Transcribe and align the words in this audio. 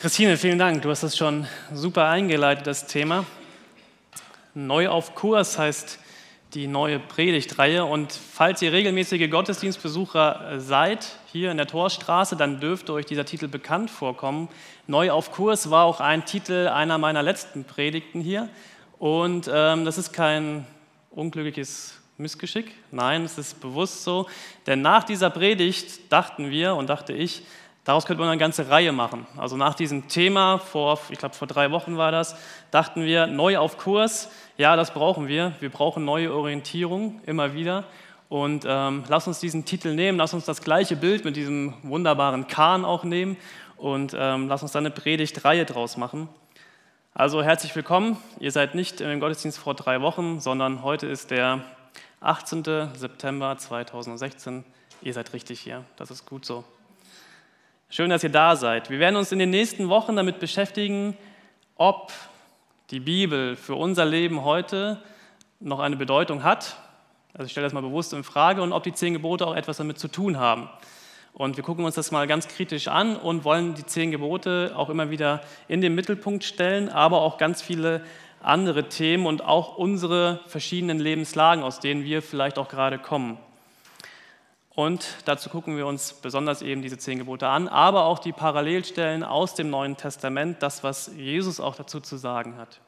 Christine, 0.00 0.38
vielen 0.38 0.58
Dank. 0.58 0.80
Du 0.80 0.88
hast 0.88 1.02
das 1.02 1.14
schon 1.14 1.46
super 1.74 2.08
eingeleitet, 2.08 2.66
das 2.66 2.86
Thema. 2.86 3.26
Neu 4.54 4.88
auf 4.88 5.14
Kurs 5.14 5.58
heißt 5.58 5.98
die 6.54 6.68
neue 6.68 6.98
Predigtreihe. 6.98 7.84
Und 7.84 8.10
falls 8.10 8.62
ihr 8.62 8.72
regelmäßige 8.72 9.28
Gottesdienstbesucher 9.28 10.58
seid, 10.58 11.06
hier 11.30 11.50
in 11.50 11.58
der 11.58 11.66
Torstraße, 11.66 12.34
dann 12.34 12.60
dürfte 12.60 12.94
euch 12.94 13.04
dieser 13.04 13.26
Titel 13.26 13.46
bekannt 13.46 13.90
vorkommen. 13.90 14.48
Neu 14.86 15.10
auf 15.10 15.32
Kurs 15.32 15.70
war 15.70 15.84
auch 15.84 16.00
ein 16.00 16.24
Titel 16.24 16.68
einer 16.68 16.96
meiner 16.96 17.22
letzten 17.22 17.64
Predigten 17.64 18.22
hier. 18.22 18.48
Und 18.98 19.50
ähm, 19.52 19.84
das 19.84 19.98
ist 19.98 20.14
kein 20.14 20.66
unglückliches 21.10 22.00
Missgeschick. 22.16 22.72
Nein, 22.90 23.24
es 23.24 23.36
ist 23.36 23.60
bewusst 23.60 24.02
so. 24.02 24.30
Denn 24.66 24.80
nach 24.80 25.04
dieser 25.04 25.28
Predigt 25.28 26.10
dachten 26.10 26.48
wir 26.48 26.74
und 26.74 26.88
dachte 26.88 27.12
ich, 27.12 27.42
Daraus 27.90 28.06
könnte 28.06 28.20
man 28.20 28.30
eine 28.30 28.38
ganze 28.38 28.70
Reihe 28.70 28.92
machen. 28.92 29.26
Also 29.36 29.56
nach 29.56 29.74
diesem 29.74 30.06
Thema, 30.06 30.58
vor, 30.58 31.00
ich 31.08 31.18
glaube 31.18 31.34
vor 31.34 31.48
drei 31.48 31.72
Wochen 31.72 31.96
war 31.96 32.12
das, 32.12 32.36
dachten 32.70 33.02
wir, 33.02 33.26
neu 33.26 33.58
auf 33.58 33.78
Kurs, 33.78 34.30
ja, 34.56 34.76
das 34.76 34.92
brauchen 34.92 35.26
wir. 35.26 35.54
Wir 35.58 35.70
brauchen 35.70 36.04
neue 36.04 36.32
Orientierung 36.32 37.20
immer 37.26 37.52
wieder. 37.52 37.82
Und 38.28 38.64
ähm, 38.64 39.02
lass 39.08 39.26
uns 39.26 39.40
diesen 39.40 39.64
Titel 39.64 39.92
nehmen, 39.92 40.18
lass 40.18 40.32
uns 40.32 40.44
das 40.44 40.62
gleiche 40.62 40.94
Bild 40.94 41.24
mit 41.24 41.34
diesem 41.34 41.74
wunderbaren 41.82 42.46
Kahn 42.46 42.84
auch 42.84 43.02
nehmen 43.02 43.36
und 43.76 44.14
ähm, 44.16 44.46
lass 44.46 44.62
uns 44.62 44.70
da 44.70 44.78
eine 44.78 44.92
Predigtreihe 44.92 45.64
draus 45.64 45.96
machen. 45.96 46.28
Also 47.12 47.42
herzlich 47.42 47.74
willkommen. 47.74 48.18
Ihr 48.38 48.52
seid 48.52 48.76
nicht 48.76 49.00
im 49.00 49.18
Gottesdienst 49.18 49.58
vor 49.58 49.74
drei 49.74 50.00
Wochen, 50.00 50.38
sondern 50.38 50.84
heute 50.84 51.08
ist 51.08 51.32
der 51.32 51.64
18. 52.20 52.62
September 52.94 53.58
2016. 53.58 54.64
Ihr 55.02 55.12
seid 55.12 55.32
richtig 55.32 55.58
hier. 55.58 55.84
Das 55.96 56.12
ist 56.12 56.24
gut 56.24 56.44
so. 56.44 56.62
Schön, 57.92 58.08
dass 58.08 58.22
ihr 58.22 58.30
da 58.30 58.54
seid. 58.54 58.88
Wir 58.88 59.00
werden 59.00 59.16
uns 59.16 59.32
in 59.32 59.40
den 59.40 59.50
nächsten 59.50 59.88
Wochen 59.88 60.14
damit 60.14 60.38
beschäftigen, 60.38 61.16
ob 61.74 62.12
die 62.92 63.00
Bibel 63.00 63.56
für 63.56 63.74
unser 63.74 64.04
Leben 64.04 64.44
heute 64.44 65.02
noch 65.58 65.80
eine 65.80 65.96
Bedeutung 65.96 66.44
hat. 66.44 66.76
Also 67.34 67.46
ich 67.46 67.50
stelle 67.50 67.66
das 67.66 67.72
mal 67.72 67.80
bewusst 67.80 68.12
in 68.12 68.22
Frage 68.22 68.62
und 68.62 68.72
ob 68.72 68.84
die 68.84 68.92
zehn 68.92 69.12
Gebote 69.12 69.44
auch 69.44 69.56
etwas 69.56 69.78
damit 69.78 69.98
zu 69.98 70.06
tun 70.06 70.38
haben. 70.38 70.70
Und 71.32 71.56
wir 71.56 71.64
gucken 71.64 71.84
uns 71.84 71.96
das 71.96 72.12
mal 72.12 72.28
ganz 72.28 72.46
kritisch 72.46 72.86
an 72.86 73.16
und 73.16 73.42
wollen 73.42 73.74
die 73.74 73.84
zehn 73.84 74.12
Gebote 74.12 74.72
auch 74.76 74.88
immer 74.88 75.10
wieder 75.10 75.40
in 75.66 75.80
den 75.80 75.96
Mittelpunkt 75.96 76.44
stellen, 76.44 76.90
aber 76.90 77.20
auch 77.22 77.38
ganz 77.38 77.60
viele 77.60 78.02
andere 78.40 78.88
Themen 78.88 79.26
und 79.26 79.42
auch 79.42 79.78
unsere 79.78 80.38
verschiedenen 80.46 81.00
Lebenslagen, 81.00 81.64
aus 81.64 81.80
denen 81.80 82.04
wir 82.04 82.22
vielleicht 82.22 82.56
auch 82.56 82.68
gerade 82.68 83.00
kommen. 83.00 83.36
Und 84.80 85.06
dazu 85.26 85.50
gucken 85.50 85.76
wir 85.76 85.86
uns 85.86 86.14
besonders 86.14 86.62
eben 86.62 86.80
diese 86.80 86.96
zehn 86.96 87.18
Gebote 87.18 87.46
an, 87.46 87.68
aber 87.68 88.06
auch 88.06 88.18
die 88.18 88.32
Parallelstellen 88.32 89.22
aus 89.22 89.54
dem 89.54 89.68
Neuen 89.68 89.98
Testament, 89.98 90.62
das, 90.62 90.82
was 90.82 91.10
Jesus 91.18 91.60
auch 91.60 91.76
dazu 91.76 92.00
zu 92.00 92.16
sagen 92.16 92.56
hat. 92.56 92.80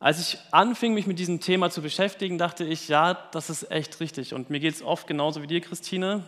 Als 0.00 0.20
ich 0.20 0.38
anfing, 0.52 0.94
mich 0.94 1.06
mit 1.06 1.18
diesem 1.18 1.40
Thema 1.40 1.68
zu 1.68 1.82
beschäftigen, 1.82 2.38
dachte 2.38 2.64
ich, 2.64 2.88
ja, 2.88 3.12
das 3.12 3.50
ist 3.50 3.70
echt 3.70 4.00
richtig. 4.00 4.32
Und 4.32 4.48
mir 4.48 4.58
geht 4.58 4.72
es 4.72 4.82
oft 4.82 5.06
genauso 5.06 5.42
wie 5.42 5.46
dir, 5.46 5.60
Christine. 5.60 6.24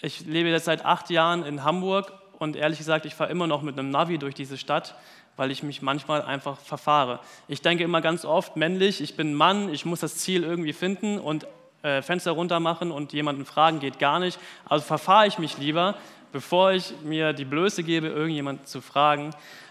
Ich 0.00 0.20
lebe 0.20 0.48
jetzt 0.48 0.66
seit 0.66 0.84
acht 0.84 1.10
Jahren 1.10 1.42
in 1.42 1.64
Hamburg 1.64 2.12
und 2.38 2.54
ehrlich 2.54 2.78
gesagt, 2.78 3.06
ich 3.06 3.16
fahre 3.16 3.32
immer 3.32 3.48
noch 3.48 3.62
mit 3.62 3.76
einem 3.76 3.90
Navi 3.90 4.18
durch 4.18 4.36
diese 4.36 4.56
Stadt, 4.56 4.94
weil 5.34 5.50
ich 5.50 5.64
mich 5.64 5.82
manchmal 5.82 6.22
einfach 6.22 6.60
verfahre. 6.60 7.18
Ich 7.48 7.60
denke 7.60 7.82
immer 7.82 8.02
ganz 8.02 8.24
oft 8.24 8.54
männlich, 8.54 9.00
ich 9.00 9.16
bin 9.16 9.34
Mann, 9.34 9.74
ich 9.74 9.84
muss 9.84 9.98
das 9.98 10.18
Ziel 10.18 10.44
irgendwie 10.44 10.74
finden 10.74 11.18
und 11.18 11.48
äh, 11.86 12.02
Fenster 12.02 12.32
runter 12.32 12.58
machen 12.58 12.90
und 12.90 13.12
jemanden 13.12 13.44
fragen 13.44 13.78
geht 13.78 14.00
gar 14.00 14.18
nicht. 14.18 14.40
Also 14.68 14.84
verfahre 14.84 15.28
ich 15.28 15.38
mich 15.38 15.56
lieber, 15.56 15.94
bevor 16.32 16.72
ich 16.72 16.92
mir 17.04 17.32
die 17.32 17.44
Blöße 17.44 17.84
gebe, 17.84 18.08
irgendjemanden 18.08 18.66
zu 18.66 18.80
fragen. 18.80 19.30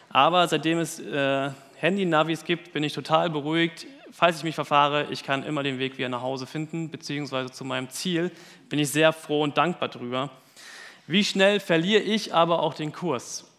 Aber 0.10 0.48
seitdem 0.48 0.80
es 0.80 0.98
äh, 1.00 1.50
Handy-Navis 1.76 2.46
gibt, 2.46 2.72
bin 2.72 2.86
ich 2.86 2.94
total 2.94 3.30
beruhigt. 3.30 3.86
Falls 4.12 4.38
ich 4.38 4.46
mich 4.46 4.56
verfahre, 4.56 5.08
ich 5.12 5.24
kann 5.24 5.44
immer 5.44 5.62
den 5.62 5.78
Weg 5.78 5.98
wieder 5.98 6.08
nach 6.08 6.22
Hause 6.22 6.48
finden, 6.48 6.90
beziehungsweise 6.90 7.52
zu 7.52 7.66
meinem 7.66 7.90
Ziel. 7.90 8.32
Bin 8.70 8.80
ich 8.80 8.90
sehr 8.92 9.12
froh 9.12 9.44
und 9.44 9.58
dankbar 9.58 9.90
drüber. 9.90 10.30
Wie 11.08 11.26
schnell 11.26 11.60
verliere 11.60 12.02
ich 12.02 12.34
aber 12.34 12.64
auch 12.64 12.76
den 12.76 12.94
Kurs 12.94 13.52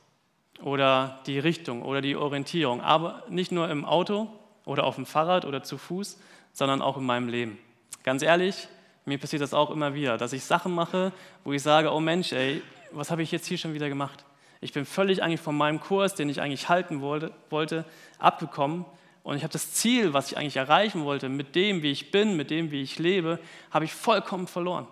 oder 0.63 1.21
die 1.27 1.39
Richtung 1.39 1.83
oder 1.83 2.01
die 2.01 2.17
Orientierung? 2.17 2.81
Aber 2.81 3.23
nicht 3.29 3.53
nur 3.53 3.69
im 3.69 3.85
Auto 3.85 4.29
oder 4.65 4.85
auf 4.85 4.95
dem 4.95 5.05
Fahrrad 5.05 5.45
oder 5.45 5.63
zu 5.63 5.77
Fuß, 5.77 6.19
sondern 6.55 6.81
auch 6.81 6.97
in 6.97 7.05
meinem 7.05 7.29
Leben. 7.29 7.59
Ganz 8.07 8.23
ehrlich, 8.23 8.69
mir 9.05 9.19
passiert 9.19 9.43
das 9.43 9.53
auch 9.53 9.69
immer 9.69 9.93
wieder, 9.93 10.17
dass 10.17 10.33
ich 10.33 10.45
Sachen 10.45 10.73
mache, 10.73 11.13
wo 11.43 11.53
ich 11.53 11.61
sage, 11.61 11.93
oh 11.93 11.99
Mensch, 11.99 12.33
ey, 12.33 12.63
was 12.93 13.11
habe 13.11 13.25
ich 13.25 13.33
jetzt 13.33 13.49
hier 13.49 13.59
schon 13.59 13.75
wieder 13.75 13.89
gemacht? 13.89 14.25
Ich 14.61 14.73
bin 14.73 14.87
völlig 14.87 15.25
eigentlich 15.25 15.41
von 15.41 15.57
meinem 15.57 15.81
Kurs, 15.81 16.15
den 16.15 16.29
ich 16.29 16.41
eigentlich 16.41 16.69
halten 16.69 17.01
wollte, 17.01 17.33
wollte 17.51 17.85
abgekommen. 18.21 18.85
Und 19.25 19.37
ich 19.37 19.43
habe 19.43 19.53
das 19.53 19.73
Ziel, 19.73 20.13
was 20.13 20.31
ich 20.31 20.39
eigentlich 20.39 20.57
erreichen 20.57 21.05
wollte, 21.05 21.29
mit 21.29 21.57
dem, 21.57 21.83
wie 21.83 21.91
ich 21.91 22.13
bin, 22.13 22.37
mit 22.37 22.51
dem, 22.51 22.71
wie 22.71 22.81
ich 22.81 23.01
lebe, 23.01 23.41
habe 23.73 23.87
ich 23.87 23.93
vollkommen 23.93 24.47
verloren. 24.47 24.87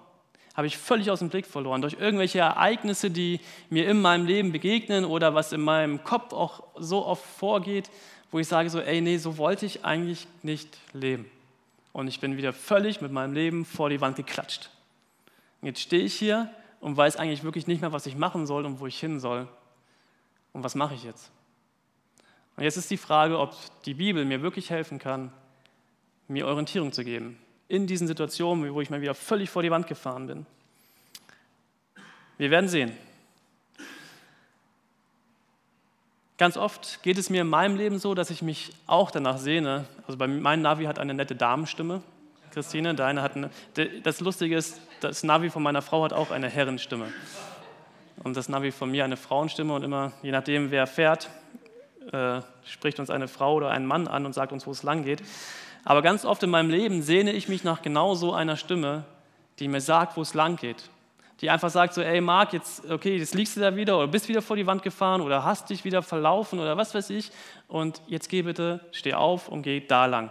Habe 0.56 0.66
ich 0.66 0.76
völlig 0.76 1.08
aus 1.12 1.20
dem 1.20 1.28
Blick 1.28 1.46
verloren. 1.46 1.82
Durch 1.82 1.96
irgendwelche 2.00 2.40
Ereignisse, 2.40 3.12
die 3.12 3.38
mir 3.70 3.88
in 3.88 4.02
meinem 4.02 4.26
Leben 4.26 4.50
begegnen 4.50 5.04
oder 5.04 5.36
was 5.36 5.52
in 5.52 5.60
meinem 5.60 6.02
Kopf 6.02 6.32
auch 6.32 6.64
so 6.76 7.06
oft 7.06 7.24
vorgeht, 7.24 7.90
wo 8.32 8.40
ich 8.40 8.48
sage 8.48 8.70
so, 8.70 8.80
ey, 8.80 9.00
nee, 9.00 9.18
so 9.18 9.38
wollte 9.38 9.66
ich 9.66 9.84
eigentlich 9.84 10.26
nicht 10.42 10.76
leben 10.92 11.30
und 11.94 12.08
ich 12.08 12.18
bin 12.18 12.36
wieder 12.36 12.52
völlig 12.52 13.00
mit 13.00 13.12
meinem 13.12 13.32
Leben 13.32 13.64
vor 13.64 13.88
die 13.88 14.00
Wand 14.00 14.16
geklatscht. 14.16 14.68
Und 15.62 15.68
jetzt 15.68 15.80
stehe 15.80 16.02
ich 16.02 16.14
hier 16.14 16.50
und 16.80 16.96
weiß 16.96 17.16
eigentlich 17.16 17.44
wirklich 17.44 17.68
nicht 17.68 17.80
mehr, 17.80 17.92
was 17.92 18.04
ich 18.04 18.16
machen 18.16 18.46
soll 18.46 18.66
und 18.66 18.80
wo 18.80 18.86
ich 18.88 18.98
hin 18.98 19.20
soll. 19.20 19.48
Und 20.52 20.64
was 20.64 20.74
mache 20.74 20.94
ich 20.94 21.04
jetzt? 21.04 21.30
Und 22.56 22.64
jetzt 22.64 22.76
ist 22.76 22.90
die 22.90 22.96
Frage, 22.96 23.38
ob 23.38 23.54
die 23.84 23.94
Bibel 23.94 24.24
mir 24.24 24.42
wirklich 24.42 24.70
helfen 24.70 24.98
kann, 24.98 25.32
mir 26.26 26.48
Orientierung 26.48 26.92
zu 26.92 27.04
geben. 27.04 27.38
In 27.68 27.86
diesen 27.86 28.08
Situationen, 28.08 28.74
wo 28.74 28.80
ich 28.80 28.90
mal 28.90 29.00
wieder 29.00 29.14
völlig 29.14 29.48
vor 29.48 29.62
die 29.62 29.70
Wand 29.70 29.86
gefahren 29.86 30.26
bin. 30.26 30.46
Wir 32.38 32.50
werden 32.50 32.68
sehen. 32.68 32.92
Ganz 36.36 36.56
oft 36.56 37.02
geht 37.04 37.16
es 37.16 37.30
mir 37.30 37.42
in 37.42 37.48
meinem 37.48 37.76
Leben 37.76 37.98
so, 38.00 38.14
dass 38.14 38.30
ich 38.30 38.42
mich 38.42 38.72
auch 38.88 39.12
danach 39.12 39.38
sehne. 39.38 39.84
Also 40.06 40.18
bei 40.18 40.26
mein 40.26 40.62
Navi 40.62 40.84
hat 40.84 40.98
eine 40.98 41.14
nette 41.14 41.36
Damenstimme, 41.36 42.02
Christine, 42.52 42.94
deine 42.94 43.22
hat 43.22 43.36
eine. 43.36 43.50
Das 44.02 44.20
Lustige 44.20 44.56
ist, 44.56 44.80
das 45.00 45.22
Navi 45.22 45.50
von 45.50 45.62
meiner 45.62 45.80
Frau 45.80 46.02
hat 46.02 46.12
auch 46.12 46.32
eine 46.32 46.48
Herrenstimme. 46.48 47.06
Und 48.24 48.36
das 48.36 48.48
Navi 48.48 48.72
von 48.72 48.90
mir 48.90 49.04
eine 49.04 49.16
Frauenstimme 49.16 49.74
und 49.74 49.84
immer, 49.84 50.12
je 50.22 50.32
nachdem 50.32 50.72
wer 50.72 50.88
fährt, 50.88 51.30
äh, 52.12 52.40
spricht 52.64 52.98
uns 52.98 53.10
eine 53.10 53.28
Frau 53.28 53.54
oder 53.54 53.70
ein 53.70 53.86
Mann 53.86 54.08
an 54.08 54.26
und 54.26 54.32
sagt 54.32 54.52
uns, 54.52 54.66
wo 54.66 54.72
es 54.72 54.82
lang 54.82 55.04
geht. 55.04 55.22
Aber 55.84 56.02
ganz 56.02 56.24
oft 56.24 56.42
in 56.42 56.50
meinem 56.50 56.70
Leben 56.70 57.02
sehne 57.02 57.32
ich 57.32 57.48
mich 57.48 57.62
nach 57.62 57.82
genau 57.82 58.14
so 58.14 58.32
einer 58.32 58.56
Stimme, 58.56 59.04
die 59.60 59.68
mir 59.68 59.80
sagt, 59.80 60.16
wo 60.16 60.22
es 60.22 60.34
lang 60.34 60.56
geht 60.56 60.90
die 61.40 61.50
einfach 61.50 61.70
sagt 61.70 61.94
so, 61.94 62.00
ey 62.00 62.20
Marc, 62.20 62.52
jetzt, 62.52 62.88
okay, 62.90 63.16
jetzt 63.16 63.34
liegst 63.34 63.56
du 63.56 63.60
da 63.60 63.74
wieder 63.74 63.98
oder 63.98 64.06
bist 64.06 64.28
wieder 64.28 64.42
vor 64.42 64.56
die 64.56 64.66
Wand 64.66 64.82
gefahren 64.82 65.20
oder 65.20 65.44
hast 65.44 65.70
dich 65.70 65.84
wieder 65.84 66.02
verlaufen 66.02 66.60
oder 66.60 66.76
was 66.76 66.94
weiß 66.94 67.10
ich 67.10 67.30
und 67.68 68.00
jetzt 68.06 68.28
geh 68.28 68.42
bitte, 68.42 68.80
steh 68.92 69.14
auf 69.14 69.48
und 69.48 69.62
geh 69.62 69.80
da 69.80 70.06
lang. 70.06 70.30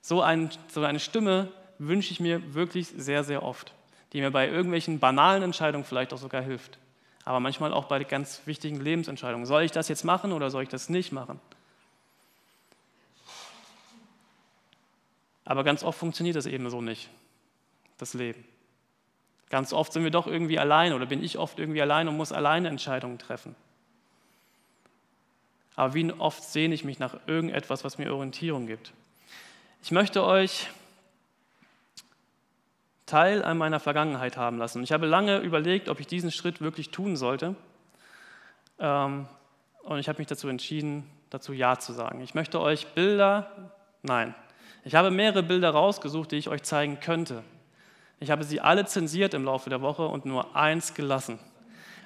So, 0.00 0.22
ein, 0.22 0.50
so 0.68 0.84
eine 0.84 1.00
Stimme 1.00 1.48
wünsche 1.78 2.12
ich 2.12 2.20
mir 2.20 2.54
wirklich 2.54 2.88
sehr, 2.96 3.24
sehr 3.24 3.42
oft, 3.42 3.72
die 4.12 4.20
mir 4.20 4.30
bei 4.30 4.48
irgendwelchen 4.48 4.98
banalen 4.98 5.42
Entscheidungen 5.42 5.84
vielleicht 5.84 6.12
auch 6.12 6.18
sogar 6.18 6.42
hilft. 6.42 6.78
Aber 7.24 7.40
manchmal 7.40 7.72
auch 7.72 7.86
bei 7.86 8.04
ganz 8.04 8.42
wichtigen 8.44 8.80
Lebensentscheidungen. 8.80 9.46
Soll 9.46 9.64
ich 9.64 9.72
das 9.72 9.88
jetzt 9.88 10.04
machen 10.04 10.32
oder 10.32 10.50
soll 10.50 10.62
ich 10.62 10.68
das 10.68 10.88
nicht 10.88 11.10
machen? 11.10 11.40
Aber 15.44 15.64
ganz 15.64 15.82
oft 15.82 15.98
funktioniert 15.98 16.36
das 16.36 16.46
eben 16.46 16.68
so 16.70 16.80
nicht, 16.80 17.08
das 17.98 18.14
Leben. 18.14 18.44
Ganz 19.50 19.72
oft 19.72 19.92
sind 19.92 20.02
wir 20.02 20.10
doch 20.10 20.26
irgendwie 20.26 20.58
allein 20.58 20.92
oder 20.92 21.06
bin 21.06 21.22
ich 21.22 21.38
oft 21.38 21.58
irgendwie 21.58 21.80
allein 21.80 22.08
und 22.08 22.16
muss 22.16 22.32
alleine 22.32 22.68
Entscheidungen 22.68 23.18
treffen. 23.18 23.54
Aber 25.76 25.94
wie 25.94 26.10
oft 26.12 26.42
sehne 26.42 26.74
ich 26.74 26.84
mich 26.84 26.98
nach 26.98 27.16
irgendetwas, 27.26 27.84
was 27.84 27.98
mir 27.98 28.12
Orientierung 28.12 28.66
gibt. 28.66 28.92
Ich 29.82 29.90
möchte 29.90 30.24
euch 30.24 30.68
Teil 33.04 33.44
an 33.44 33.56
meiner 33.56 33.78
Vergangenheit 33.78 34.36
haben 34.36 34.58
lassen. 34.58 34.82
Ich 34.82 34.90
habe 34.90 35.06
lange 35.06 35.38
überlegt, 35.38 35.88
ob 35.88 36.00
ich 36.00 36.08
diesen 36.08 36.32
Schritt 36.32 36.60
wirklich 36.60 36.90
tun 36.90 37.16
sollte. 37.16 37.54
Ähm, 38.80 39.28
und 39.84 39.98
ich 39.98 40.08
habe 40.08 40.18
mich 40.18 40.26
dazu 40.26 40.48
entschieden, 40.48 41.08
dazu 41.30 41.52
Ja 41.52 41.78
zu 41.78 41.92
sagen. 41.92 42.20
Ich 42.20 42.34
möchte 42.34 42.60
euch 42.60 42.88
Bilder, 42.88 43.72
nein, 44.02 44.34
ich 44.84 44.96
habe 44.96 45.10
mehrere 45.10 45.42
Bilder 45.42 45.70
rausgesucht, 45.70 46.32
die 46.32 46.36
ich 46.36 46.48
euch 46.48 46.62
zeigen 46.62 46.98
könnte. 47.00 47.44
Ich 48.18 48.30
habe 48.30 48.44
sie 48.44 48.60
alle 48.60 48.86
zensiert 48.86 49.34
im 49.34 49.44
Laufe 49.44 49.68
der 49.68 49.82
Woche 49.82 50.06
und 50.06 50.24
nur 50.24 50.56
eins 50.56 50.94
gelassen. 50.94 51.38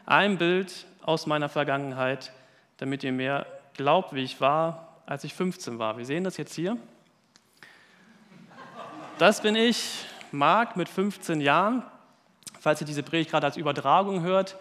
Ein 0.06 0.38
Bild 0.38 0.86
aus 1.02 1.26
meiner 1.26 1.48
Vergangenheit, 1.48 2.32
damit 2.78 3.04
ihr 3.04 3.12
mir 3.12 3.46
glaubt, 3.74 4.12
wie 4.12 4.24
ich 4.24 4.40
war, 4.40 4.96
als 5.06 5.22
ich 5.22 5.34
15 5.34 5.78
war. 5.78 5.98
Wir 5.98 6.04
sehen 6.04 6.24
das 6.24 6.36
jetzt 6.36 6.54
hier. 6.54 6.76
Das 9.18 9.40
bin 9.40 9.54
ich, 9.54 10.04
Marc, 10.32 10.76
mit 10.76 10.88
15 10.88 11.40
Jahren. 11.40 11.84
Falls 12.58 12.80
ihr 12.80 12.86
diese 12.86 13.04
Predigt 13.04 13.30
gerade 13.30 13.46
als 13.46 13.56
Übertragung 13.56 14.22
hört, 14.22 14.56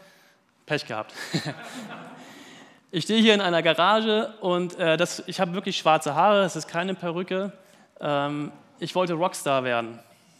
Pech 0.67 0.85
gehabt. 0.85 1.13
ich 2.91 3.05
stehe 3.05 3.21
hier 3.21 3.33
in 3.33 3.41
einer 3.41 3.63
Garage 3.63 4.35
und 4.41 4.77
äh, 4.77 4.97
das, 4.97 5.23
ich 5.25 5.39
habe 5.39 5.53
wirklich 5.53 5.77
schwarze 5.77 6.13
Haare, 6.13 6.43
es 6.43 6.55
ist 6.55 6.67
keine 6.67 6.93
Perücke. 6.93 7.53
Ähm, 7.99 8.51
ich 8.77 8.93
wollte 8.93 9.13
Rockstar 9.13 9.63
werden. 9.63 9.99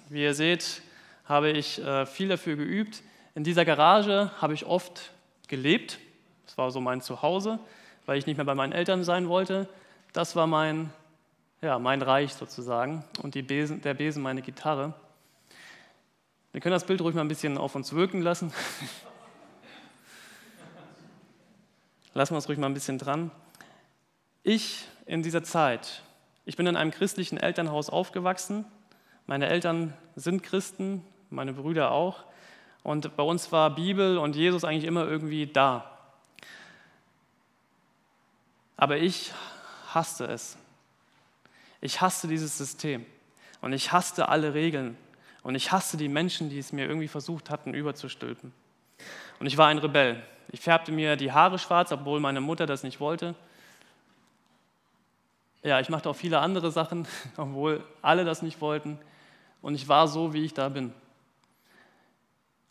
Wie 0.10 0.22
ihr 0.22 0.36
seht, 0.36 0.84
habe 1.30 1.52
ich 1.52 1.80
äh, 1.80 2.06
viel 2.08 2.28
dafür 2.28 2.58
geübt. 2.58 3.04
In 3.36 3.44
dieser 3.44 3.64
Garage 3.64 4.32
habe 4.42 4.56
ich 4.56 4.66
oft 4.66 5.12
gelebt. 5.48 6.00
Das 6.46 6.58
war 6.58 6.72
so 6.72 6.82
mein 6.82 7.02
Zuhause, 7.02 7.60
weil 8.08 8.18
ich 8.18 8.26
nicht 8.26 8.38
mehr 8.38 8.46
bei 8.46 8.56
meinen 8.56 8.74
Eltern 8.74 9.04
sein 9.04 9.30
wollte. 9.30 9.70
Das 10.12 10.36
war 10.36 10.48
mein, 10.48 10.90
ja, 11.62 11.78
mein 11.78 12.02
Reich 12.02 12.34
sozusagen 12.34 13.06
und 13.22 13.36
Besen, 13.48 13.82
der 13.82 13.94
Besen 13.94 14.24
meine 14.24 14.42
Gitarre. 14.42 14.96
Wir 16.52 16.62
können 16.62 16.74
das 16.74 16.88
Bild 16.88 17.00
ruhig 17.02 17.14
mal 17.14 17.22
ein 17.22 17.28
bisschen 17.28 17.60
auf 17.60 17.76
uns 17.76 17.94
wirken 17.94 18.24
lassen. 18.24 18.52
Lassen 22.16 22.34
wir 22.34 22.40
es 22.40 22.50
ruhig 22.50 22.58
mal 22.58 22.66
ein 22.66 22.74
bisschen 22.74 22.98
dran. 22.98 23.30
Ich 24.42 24.88
in 25.06 25.22
dieser 25.22 25.44
Zeit, 25.44 26.02
ich 26.46 26.58
bin 26.58 26.66
in 26.66 26.76
einem 26.76 26.90
christlichen 26.90 27.38
Elternhaus 27.38 27.92
aufgewachsen. 27.92 28.66
Meine 29.28 29.48
Eltern 29.48 29.94
sind 30.16 30.42
Christen, 30.42 31.06
meine 31.30 31.54
Brüder 31.54 31.92
auch. 31.92 32.24
Und 32.84 33.16
bei 33.16 33.24
uns 33.24 33.52
war 33.52 33.70
Bibel 33.76 34.18
und 34.18 34.36
Jesus 34.36 34.64
eigentlich 34.64 34.86
immer 34.86 35.06
irgendwie 35.06 35.48
da. 35.48 35.98
Aber 38.78 38.98
ich 38.98 39.34
hasste 39.94 40.26
es. 40.26 40.58
Ich 41.82 42.02
hasste 42.02 42.28
dieses 42.28 42.58
System. 42.58 43.06
Und 43.62 43.74
ich 43.74 43.92
hasste 43.92 44.30
alle 44.30 44.54
Regeln. 44.54 44.98
Und 45.44 45.56
ich 45.56 45.72
hasste 45.72 45.98
die 45.98 46.08
Menschen, 46.08 46.50
die 46.50 46.60
es 46.60 46.72
mir 46.72 46.86
irgendwie 46.88 47.08
versucht 47.08 47.50
hatten, 47.50 47.74
überzustülpen. 47.74 48.54
Und 49.40 49.48
ich 49.48 49.58
war 49.58 49.68
ein 49.68 49.78
Rebell. 49.78 50.24
Ich 50.52 50.62
färbte 50.62 50.92
mir 50.92 51.16
die 51.16 51.32
Haare 51.32 51.60
schwarz, 51.60 51.92
obwohl 51.92 52.20
meine 52.20 52.42
Mutter 52.42 52.66
das 52.66 52.84
nicht 52.84 53.00
wollte. 53.00 53.36
Ja, 55.62 55.80
ich 55.80 55.90
machte 55.90 56.10
auch 56.10 56.16
viele 56.16 56.40
andere 56.40 56.72
Sachen, 56.72 57.08
obwohl 57.38 57.84
alle 58.02 58.26
das 58.26 58.42
nicht 58.42 58.62
wollten. 58.62 58.98
Und 59.62 59.76
ich 59.76 59.88
war 59.88 60.08
so, 60.08 60.34
wie 60.34 60.46
ich 60.46 60.54
da 60.54 60.70
bin. 60.70 60.94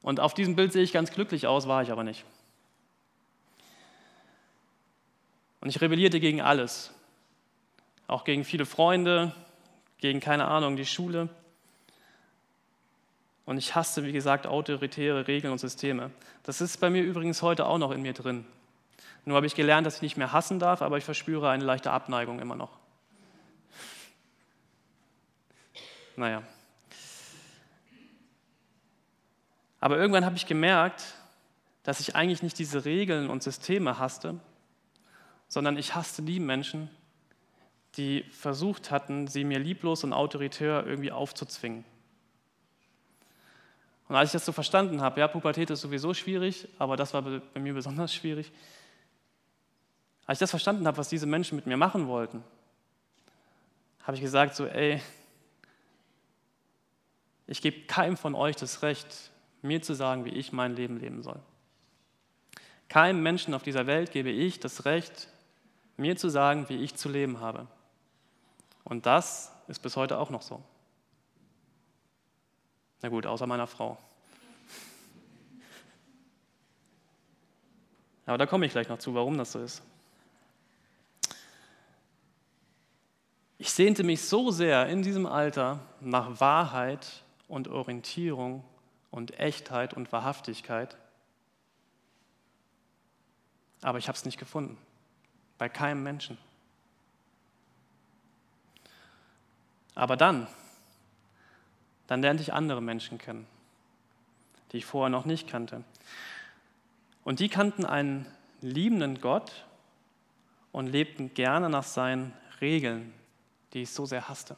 Und 0.02 0.20
auf 0.20 0.34
diesem 0.34 0.56
Bild 0.56 0.72
sehe 0.72 0.82
ich 0.82 0.92
ganz 0.92 1.10
glücklich 1.10 1.46
aus, 1.46 1.68
war 1.68 1.82
ich 1.82 1.90
aber 1.90 2.04
nicht. 2.04 2.24
Und 5.60 5.68
ich 5.68 5.80
rebellierte 5.80 6.20
gegen 6.20 6.40
alles. 6.40 6.92
Auch 8.06 8.24
gegen 8.24 8.44
viele 8.44 8.64
Freunde, 8.64 9.34
gegen 9.98 10.20
keine 10.20 10.46
Ahnung, 10.46 10.76
die 10.76 10.86
Schule. 10.86 11.28
Und 13.44 13.58
ich 13.58 13.74
hasste, 13.74 14.04
wie 14.04 14.12
gesagt, 14.12 14.46
autoritäre 14.46 15.26
Regeln 15.26 15.52
und 15.52 15.58
Systeme. 15.58 16.10
Das 16.42 16.60
ist 16.60 16.78
bei 16.78 16.90
mir 16.90 17.02
übrigens 17.02 17.42
heute 17.42 17.66
auch 17.66 17.78
noch 17.78 17.90
in 17.90 18.02
mir 18.02 18.12
drin. 18.12 18.46
Nur 19.24 19.36
habe 19.36 19.46
ich 19.46 19.54
gelernt, 19.54 19.86
dass 19.86 19.96
ich 19.96 20.02
nicht 20.02 20.16
mehr 20.16 20.32
hassen 20.32 20.58
darf, 20.58 20.80
aber 20.80 20.96
ich 20.96 21.04
verspüre 21.04 21.50
eine 21.50 21.64
leichte 21.64 21.90
Abneigung 21.90 22.40
immer 22.40 22.56
noch. 22.56 22.78
Naja. 26.16 26.42
Aber 29.80 29.96
irgendwann 29.96 30.24
habe 30.24 30.36
ich 30.36 30.46
gemerkt, 30.46 31.14
dass 31.82 32.00
ich 32.00 32.16
eigentlich 32.16 32.42
nicht 32.42 32.58
diese 32.58 32.84
Regeln 32.84 33.30
und 33.30 33.42
Systeme 33.42 33.98
hasste, 33.98 34.38
sondern 35.48 35.78
ich 35.78 35.94
hasste 35.94 36.22
die 36.22 36.40
Menschen, 36.40 36.90
die 37.96 38.24
versucht 38.30 38.90
hatten, 38.90 39.26
sie 39.26 39.44
mir 39.44 39.58
lieblos 39.58 40.04
und 40.04 40.12
autoritär 40.12 40.84
irgendwie 40.86 41.10
aufzuzwingen. 41.10 41.84
Und 44.08 44.16
als 44.16 44.30
ich 44.30 44.32
das 44.32 44.46
so 44.46 44.52
verstanden 44.52 45.00
habe, 45.00 45.20
ja, 45.20 45.28
Pubertät 45.28 45.70
ist 45.70 45.80
sowieso 45.80 46.14
schwierig, 46.14 46.68
aber 46.78 46.96
das 46.96 47.12
war 47.14 47.22
bei 47.22 47.60
mir 47.60 47.74
besonders 47.74 48.12
schwierig. 48.14 48.50
Als 50.26 50.36
ich 50.36 50.40
das 50.40 50.50
verstanden 50.50 50.86
habe, 50.86 50.96
was 50.96 51.08
diese 51.08 51.26
Menschen 51.26 51.56
mit 51.56 51.66
mir 51.66 51.76
machen 51.76 52.06
wollten, 52.06 52.42
habe 54.02 54.16
ich 54.16 54.22
gesagt 54.22 54.54
so, 54.54 54.66
ey, 54.66 55.02
ich 57.46 57.60
gebe 57.60 57.86
keinem 57.86 58.16
von 58.16 58.34
euch 58.34 58.56
das 58.56 58.82
Recht, 58.82 59.30
mir 59.62 59.82
zu 59.82 59.94
sagen, 59.94 60.24
wie 60.24 60.30
ich 60.30 60.52
mein 60.52 60.76
Leben 60.76 60.98
leben 60.98 61.22
soll. 61.22 61.40
Keinem 62.88 63.22
Menschen 63.22 63.54
auf 63.54 63.62
dieser 63.62 63.86
Welt 63.86 64.12
gebe 64.12 64.30
ich 64.30 64.60
das 64.60 64.84
Recht, 64.84 65.28
mir 65.96 66.16
zu 66.16 66.28
sagen, 66.28 66.68
wie 66.68 66.76
ich 66.76 66.94
zu 66.94 67.08
leben 67.08 67.40
habe. 67.40 67.66
Und 68.84 69.04
das 69.04 69.52
ist 69.66 69.80
bis 69.80 69.96
heute 69.96 70.18
auch 70.18 70.30
noch 70.30 70.42
so. 70.42 70.62
Na 73.02 73.08
gut, 73.08 73.26
außer 73.26 73.46
meiner 73.46 73.66
Frau. 73.66 73.98
Aber 78.26 78.38
da 78.38 78.46
komme 78.46 78.66
ich 78.66 78.72
gleich 78.72 78.88
noch 78.88 78.98
zu, 78.98 79.14
warum 79.14 79.38
das 79.38 79.52
so 79.52 79.60
ist. 79.60 79.82
Ich 83.56 83.70
sehnte 83.70 84.04
mich 84.04 84.22
so 84.22 84.50
sehr 84.50 84.86
in 84.88 85.02
diesem 85.02 85.26
Alter 85.26 85.80
nach 86.00 86.40
Wahrheit 86.40 87.24
und 87.48 87.68
Orientierung 87.68 88.62
und 89.18 89.36
Echtheit 89.40 89.94
und 89.94 90.12
Wahrhaftigkeit, 90.12 90.96
aber 93.82 93.98
ich 93.98 94.06
habe 94.06 94.16
es 94.16 94.24
nicht 94.24 94.38
gefunden. 94.38 94.78
Bei 95.58 95.68
keinem 95.68 96.04
Menschen. 96.04 96.38
Aber 99.96 100.16
dann, 100.16 100.46
dann 102.06 102.22
lernte 102.22 102.44
ich 102.44 102.52
andere 102.52 102.80
Menschen 102.80 103.18
kennen, 103.18 103.48
die 104.70 104.76
ich 104.76 104.86
vorher 104.86 105.10
noch 105.10 105.24
nicht 105.24 105.48
kannte. 105.48 105.82
Und 107.24 107.40
die 107.40 107.48
kannten 107.48 107.84
einen 107.84 108.24
liebenden 108.60 109.20
Gott 109.20 109.66
und 110.70 110.86
lebten 110.86 111.34
gerne 111.34 111.68
nach 111.68 111.82
seinen 111.82 112.32
Regeln, 112.60 113.12
die 113.72 113.82
ich 113.82 113.90
so 113.90 114.06
sehr 114.06 114.28
hasste. 114.28 114.56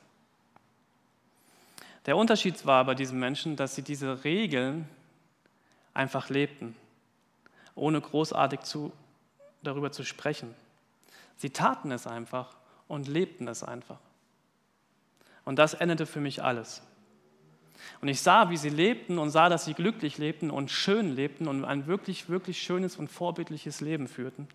Der 2.07 2.17
Unterschied 2.17 2.65
war 2.65 2.85
bei 2.85 2.95
diesen 2.95 3.19
Menschen, 3.19 3.57
dass 3.57 3.75
sie 3.75 3.83
diese 3.83 4.25
Regeln 4.25 4.89
einfach 5.93 6.31
lebten, 6.31 6.75
ohne 7.75 8.01
großartig 8.01 8.61
zu, 8.61 8.93
darüber 9.63 9.93
zu 9.93 10.05
sprechen. 10.05 10.55
Sie 11.37 11.51
taten 11.51 11.91
es 11.91 12.07
einfach 12.07 12.57
und 12.89 13.07
lebten 13.07 13.49
es 13.49 13.63
einfach. 13.63 13.99
Und 15.45 15.59
das 15.59 15.75
endete 15.75 16.07
für 16.07 16.21
mich 16.21 16.43
alles. 16.43 16.83
Und 18.01 18.09
ich 18.09 18.21
sah, 18.21 18.51
wie 18.51 18.57
sie 18.57 18.69
lebten 18.69 19.19
und 19.19 19.31
sah, 19.31 19.49
dass 19.49 19.65
sie 19.65 19.75
glücklich 19.75 20.19
lebten 20.19 20.51
und 20.51 20.71
schön 20.71 21.15
lebten 21.15 21.49
und 21.49 21.65
ein 21.65 21.87
wirklich, 21.87 22.29
wirklich 22.29 22.63
schönes 22.63 22.97
und 22.97 23.09
vorbildliches 23.09 23.81
Leben 23.81 24.07
führten. 24.07 24.49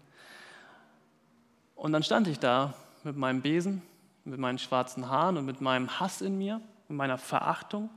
Und 1.75 1.91
dann 1.91 2.03
stand 2.03 2.27
ich 2.27 2.39
da 2.39 2.74
mit 3.03 3.17
meinem 3.17 3.41
Besen, 3.41 3.81
mit 4.25 4.39
meinen 4.39 4.58
schwarzen 4.58 5.10
Haaren 5.10 5.38
und 5.38 5.46
mit 5.46 5.62
meinem 5.62 6.00
Hass 6.00 6.22
in 6.22 6.38
mir 6.38 6.62
und 6.89 6.96
meiner 6.96 7.18
Verachtung 7.18 7.89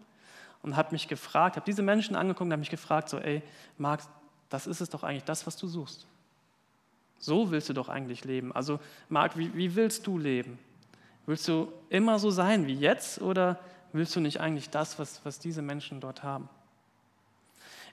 und 0.62 0.76
habe 0.76 0.92
mich 0.92 1.08
gefragt, 1.08 1.56
habe 1.56 1.66
diese 1.66 1.82
Menschen 1.82 2.16
angeguckt 2.16 2.42
und 2.46 2.52
habe 2.52 2.60
mich 2.60 2.70
gefragt, 2.70 3.08
so, 3.08 3.18
ey, 3.18 3.42
Marc, 3.76 4.00
das 4.48 4.66
ist 4.66 4.80
es 4.80 4.90
doch 4.90 5.02
eigentlich 5.02 5.24
das, 5.24 5.46
was 5.46 5.56
du 5.56 5.66
suchst. 5.66 6.06
So 7.18 7.50
willst 7.50 7.68
du 7.68 7.72
doch 7.72 7.88
eigentlich 7.88 8.24
leben. 8.24 8.52
Also, 8.52 8.80
Marc, 9.08 9.36
wie, 9.36 9.54
wie 9.54 9.74
willst 9.74 10.06
du 10.06 10.18
leben? 10.18 10.58
Willst 11.26 11.46
du 11.48 11.72
immer 11.90 12.18
so 12.18 12.30
sein 12.30 12.66
wie 12.66 12.74
jetzt 12.74 13.20
oder 13.20 13.58
willst 13.92 14.14
du 14.16 14.20
nicht 14.20 14.40
eigentlich 14.40 14.70
das, 14.70 14.98
was, 14.98 15.24
was 15.24 15.38
diese 15.38 15.62
Menschen 15.62 16.00
dort 16.00 16.22
haben? 16.22 16.48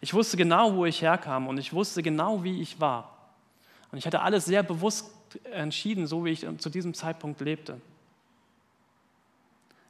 Ich 0.02 0.14
wusste 0.14 0.38
genau, 0.38 0.76
wo 0.76 0.86
ich 0.86 1.02
herkam 1.02 1.48
und 1.48 1.58
ich 1.58 1.74
wusste 1.74 2.04
genau, 2.04 2.44
wie 2.44 2.62
ich 2.62 2.80
war. 2.80 3.32
Und 3.92 3.98
ich 3.98 4.06
hatte 4.06 4.22
alles 4.22 4.46
sehr 4.46 4.64
bewusst 4.64 5.12
entschieden, 5.52 6.08
so 6.08 6.26
wie 6.26 6.30
ich 6.30 6.46
zu 6.60 6.70
diesem 6.70 6.94
Zeitpunkt 6.94 7.42
lebte. 7.42 7.82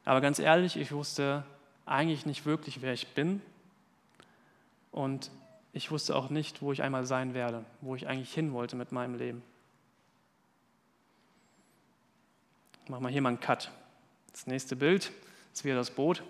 Aber 0.06 0.20
ganz 0.20 0.38
ehrlich, 0.38 0.76
ich 0.76 0.92
wusste 0.92 1.44
eigentlich 1.84 2.26
nicht 2.26 2.46
wirklich, 2.46 2.80
wer 2.80 2.94
ich 2.94 3.08
bin. 3.08 3.42
Und 4.92 5.30
ich 5.72 5.90
wusste 5.90 6.14
auch 6.14 6.30
nicht, 6.30 6.62
wo 6.62 6.72
ich 6.72 6.82
einmal 6.82 7.04
sein 7.04 7.34
werde, 7.34 7.64
wo 7.80 7.96
ich 7.96 8.06
eigentlich 8.06 8.32
hin 8.32 8.52
wollte 8.52 8.76
mit 8.76 8.92
meinem 8.92 9.16
Leben. 9.16 9.42
Machen 12.88 13.02
wir 13.02 13.10
hier 13.10 13.20
mal 13.20 13.30
einen 13.30 13.40
Cut. 13.40 13.70
Das 14.30 14.46
nächste 14.46 14.76
Bild 14.76 15.10
ist 15.52 15.64
wieder 15.64 15.74
das 15.74 15.90
Boot. 15.90 16.22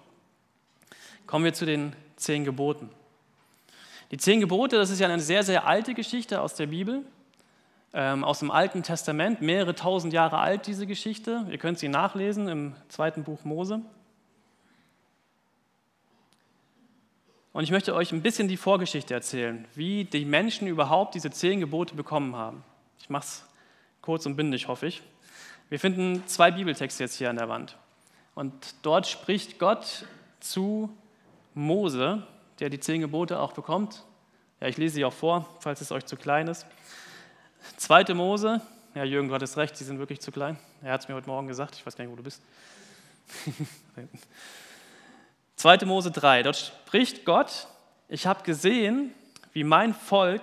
Kommen 1.26 1.44
wir 1.44 1.52
zu 1.52 1.66
den 1.66 1.94
zehn 2.16 2.44
Geboten. 2.44 2.88
Die 4.10 4.16
zehn 4.16 4.40
Gebote, 4.40 4.76
das 4.76 4.88
ist 4.88 5.00
ja 5.00 5.06
eine 5.06 5.20
sehr, 5.20 5.42
sehr 5.42 5.66
alte 5.66 5.92
Geschichte 5.92 6.40
aus 6.40 6.54
der 6.54 6.68
Bibel 6.68 7.04
aus 7.96 8.40
dem 8.40 8.50
Alten 8.50 8.82
Testament, 8.82 9.40
mehrere 9.40 9.74
tausend 9.74 10.12
Jahre 10.12 10.38
alt, 10.38 10.66
diese 10.66 10.86
Geschichte. 10.86 11.46
Ihr 11.50 11.56
könnt 11.56 11.78
sie 11.78 11.88
nachlesen 11.88 12.46
im 12.46 12.74
zweiten 12.88 13.24
Buch 13.24 13.44
Mose. 13.44 13.80
Und 17.54 17.64
ich 17.64 17.70
möchte 17.70 17.94
euch 17.94 18.12
ein 18.12 18.20
bisschen 18.20 18.48
die 18.48 18.58
Vorgeschichte 18.58 19.14
erzählen, 19.14 19.66
wie 19.74 20.04
die 20.04 20.26
Menschen 20.26 20.68
überhaupt 20.68 21.14
diese 21.14 21.30
zehn 21.30 21.58
Gebote 21.58 21.94
bekommen 21.94 22.36
haben. 22.36 22.62
Ich 23.00 23.08
mache 23.08 23.24
es 23.24 23.46
kurz 24.02 24.26
und 24.26 24.36
bindig, 24.36 24.68
hoffe 24.68 24.86
ich. 24.86 25.02
Wir 25.70 25.80
finden 25.80 26.22
zwei 26.26 26.50
Bibeltexte 26.50 27.04
jetzt 27.04 27.16
hier 27.16 27.30
an 27.30 27.36
der 27.36 27.48
Wand. 27.48 27.78
Und 28.34 28.52
dort 28.82 29.06
spricht 29.06 29.58
Gott 29.58 30.04
zu 30.38 30.90
Mose, 31.54 32.26
der 32.60 32.68
die 32.68 32.78
zehn 32.78 33.00
Gebote 33.00 33.40
auch 33.40 33.52
bekommt, 33.52 34.04
Ja, 34.60 34.68
ich 34.68 34.76
lese 34.76 34.96
sie 34.96 35.04
auch 35.06 35.14
vor, 35.14 35.48
falls 35.60 35.80
es 35.80 35.92
euch 35.92 36.04
zu 36.04 36.16
klein 36.16 36.48
ist. 36.48 36.66
Zweite 37.76 38.14
Mose, 38.14 38.60
ja, 38.94 39.04
Jürgen, 39.04 39.28
du 39.28 39.34
hattest 39.34 39.56
recht, 39.56 39.76
sie 39.76 39.84
sind 39.84 39.98
wirklich 39.98 40.20
zu 40.20 40.32
klein. 40.32 40.58
Er 40.82 40.92
hat 40.92 41.02
es 41.02 41.08
mir 41.08 41.14
heute 41.14 41.28
Morgen 41.28 41.46
gesagt, 41.48 41.74
ich 41.74 41.84
weiß 41.84 41.96
gar 41.96 42.04
nicht, 42.04 42.12
wo 42.12 42.16
du 42.16 42.22
bist. 42.22 42.42
2. 45.56 45.78
Mose 45.84 46.10
3, 46.10 46.42
dort 46.42 46.56
spricht 46.56 47.24
Gott, 47.24 47.66
ich 48.08 48.26
habe 48.26 48.42
gesehen, 48.42 49.12
wie 49.52 49.64
mein 49.64 49.94
Volk 49.94 50.42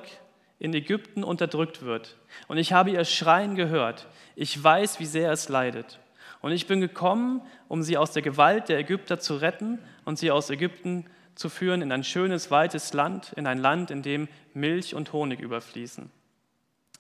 in 0.59 0.73
Ägypten 0.73 1.23
unterdrückt 1.23 1.83
wird. 1.83 2.17
Und 2.47 2.57
ich 2.57 2.73
habe 2.73 2.91
ihr 2.91 3.05
Schreien 3.05 3.55
gehört. 3.55 4.07
Ich 4.35 4.61
weiß, 4.61 4.99
wie 4.99 5.05
sehr 5.05 5.31
es 5.31 5.49
leidet. 5.49 5.99
Und 6.41 6.51
ich 6.51 6.67
bin 6.67 6.81
gekommen, 6.81 7.41
um 7.67 7.83
sie 7.83 7.97
aus 7.97 8.11
der 8.11 8.21
Gewalt 8.21 8.69
der 8.69 8.79
Ägypter 8.79 9.19
zu 9.19 9.35
retten 9.35 9.79
und 10.05 10.19
sie 10.19 10.31
aus 10.31 10.49
Ägypten 10.49 11.05
zu 11.35 11.49
führen 11.49 11.81
in 11.81 11.91
ein 11.91 12.03
schönes, 12.03 12.51
weites 12.51 12.93
Land, 12.93 13.33
in 13.35 13.47
ein 13.47 13.59
Land, 13.59 13.91
in 13.91 14.01
dem 14.01 14.27
Milch 14.53 14.93
und 14.93 15.13
Honig 15.13 15.39
überfließen. 15.39 16.11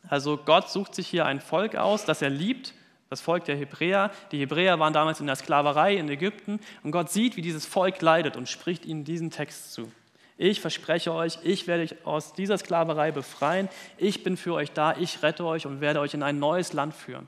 Also 0.09 0.37
Gott 0.37 0.69
sucht 0.69 0.95
sich 0.95 1.07
hier 1.07 1.25
ein 1.25 1.39
Volk 1.39 1.75
aus, 1.75 2.05
das 2.05 2.21
er 2.21 2.29
liebt, 2.29 2.73
das 3.09 3.21
Volk 3.21 3.45
der 3.45 3.55
Hebräer. 3.55 4.11
Die 4.31 4.39
Hebräer 4.39 4.79
waren 4.79 4.93
damals 4.93 5.19
in 5.19 5.27
der 5.27 5.35
Sklaverei 5.35 5.95
in 5.95 6.09
Ägypten 6.09 6.59
und 6.83 6.91
Gott 6.91 7.09
sieht, 7.09 7.37
wie 7.37 7.41
dieses 7.41 7.65
Volk 7.65 8.01
leidet 8.01 8.35
und 8.35 8.49
spricht 8.49 8.85
ihnen 8.85 9.03
diesen 9.03 9.31
Text 9.31 9.73
zu. 9.73 9.91
Ich 10.37 10.61
verspreche 10.61 11.13
euch, 11.13 11.37
ich 11.43 11.67
werde 11.67 11.83
euch 11.83 12.05
aus 12.05 12.33
dieser 12.33 12.57
Sklaverei 12.57 13.11
befreien. 13.11 13.69
Ich 13.97 14.23
bin 14.23 14.35
für 14.35 14.53
euch 14.55 14.71
da, 14.71 14.95
ich 14.97 15.21
rette 15.21 15.45
euch 15.45 15.65
und 15.67 15.79
werde 15.79 15.99
euch 15.99 16.15
in 16.15 16.23
ein 16.23 16.39
neues 16.39 16.73
Land 16.73 16.95
führen. 16.95 17.27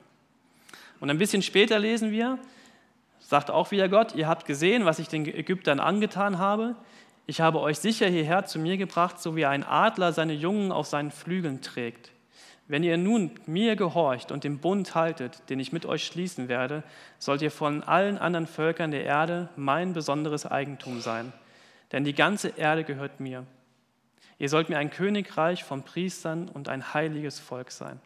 Und 0.98 1.10
ein 1.10 1.18
bisschen 1.18 1.42
später 1.42 1.78
lesen 1.78 2.10
wir, 2.10 2.38
sagt 3.20 3.50
auch 3.50 3.70
wieder 3.70 3.88
Gott, 3.88 4.14
ihr 4.14 4.26
habt 4.26 4.46
gesehen, 4.46 4.84
was 4.84 4.98
ich 4.98 5.08
den 5.08 5.24
Ägyptern 5.26 5.78
angetan 5.78 6.38
habe. 6.38 6.74
Ich 7.26 7.40
habe 7.40 7.60
euch 7.60 7.78
sicher 7.78 8.08
hierher 8.08 8.44
zu 8.44 8.58
mir 8.58 8.76
gebracht, 8.76 9.20
so 9.20 9.36
wie 9.36 9.46
ein 9.46 9.62
Adler 9.64 10.12
seine 10.12 10.32
Jungen 10.32 10.72
auf 10.72 10.86
seinen 10.86 11.10
Flügeln 11.10 11.60
trägt. 11.60 12.10
Wenn 12.68 12.82
ihr 12.82 12.96
nun 12.96 13.30
mir 13.46 13.76
gehorcht 13.76 14.32
und 14.32 14.42
den 14.42 14.58
Bund 14.58 14.94
haltet, 14.94 15.48
den 15.48 15.60
ich 15.60 15.72
mit 15.72 15.86
euch 15.86 16.04
schließen 16.04 16.48
werde, 16.48 16.82
sollt 17.18 17.42
ihr 17.42 17.52
von 17.52 17.84
allen 17.84 18.18
anderen 18.18 18.46
Völkern 18.46 18.90
der 18.90 19.04
Erde 19.04 19.48
mein 19.56 19.92
besonderes 19.92 20.46
Eigentum 20.46 21.00
sein. 21.00 21.32
Denn 21.92 22.02
die 22.02 22.14
ganze 22.14 22.48
Erde 22.48 22.82
gehört 22.82 23.20
mir. 23.20 23.46
Ihr 24.38 24.48
sollt 24.48 24.68
mir 24.68 24.78
ein 24.78 24.90
Königreich 24.90 25.62
von 25.62 25.84
Priestern 25.84 26.48
und 26.48 26.68
ein 26.68 26.92
heiliges 26.92 27.38
Volk 27.38 27.70
sein. 27.70 28.00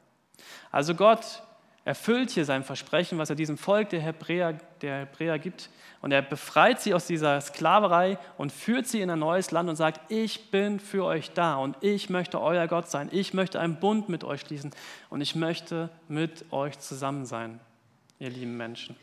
Also 0.71 0.95
Gott 0.95 1.43
erfüllt 1.91 2.31
hier 2.31 2.45
sein 2.45 2.63
Versprechen, 2.63 3.19
was 3.19 3.31
er 3.31 3.37
diesem 3.37 3.59
Volk 3.59 3.89
der 3.89 4.01
Hebräer, 4.01 4.53
der 4.81 5.01
Hebräer 5.01 5.41
gibt. 5.41 5.71
Und 6.01 6.13
er 6.13 6.23
befreit 6.23 6.81
sie 6.81 6.95
aus 6.95 7.09
dieser 7.09 7.41
Sklaverei 7.41 8.17
und 8.39 8.53
führt 8.53 8.87
sie 8.87 9.01
in 9.01 9.11
ein 9.11 9.19
neues 9.19 9.51
Land 9.51 9.69
und 9.69 9.75
sagt, 9.75 10.01
ich 10.09 10.53
bin 10.53 10.79
für 10.79 11.05
euch 11.05 11.33
da 11.33 11.57
und 11.57 11.77
ich 11.81 12.09
möchte 12.09 12.41
euer 12.41 12.69
Gott 12.69 12.89
sein. 12.89 13.09
Ich 13.11 13.35
möchte 13.35 13.59
einen 13.59 13.81
Bund 13.81 14.09
mit 14.09 14.23
euch 14.23 14.43
schließen 14.43 14.71
und 15.09 15.21
ich 15.21 15.35
möchte 15.35 15.91
mit 16.07 16.53
euch 16.53 16.79
zusammen 16.79 17.27
sein, 17.27 17.59
ihr 18.21 18.31
lieben 18.31 18.57
Menschen. 18.57 18.95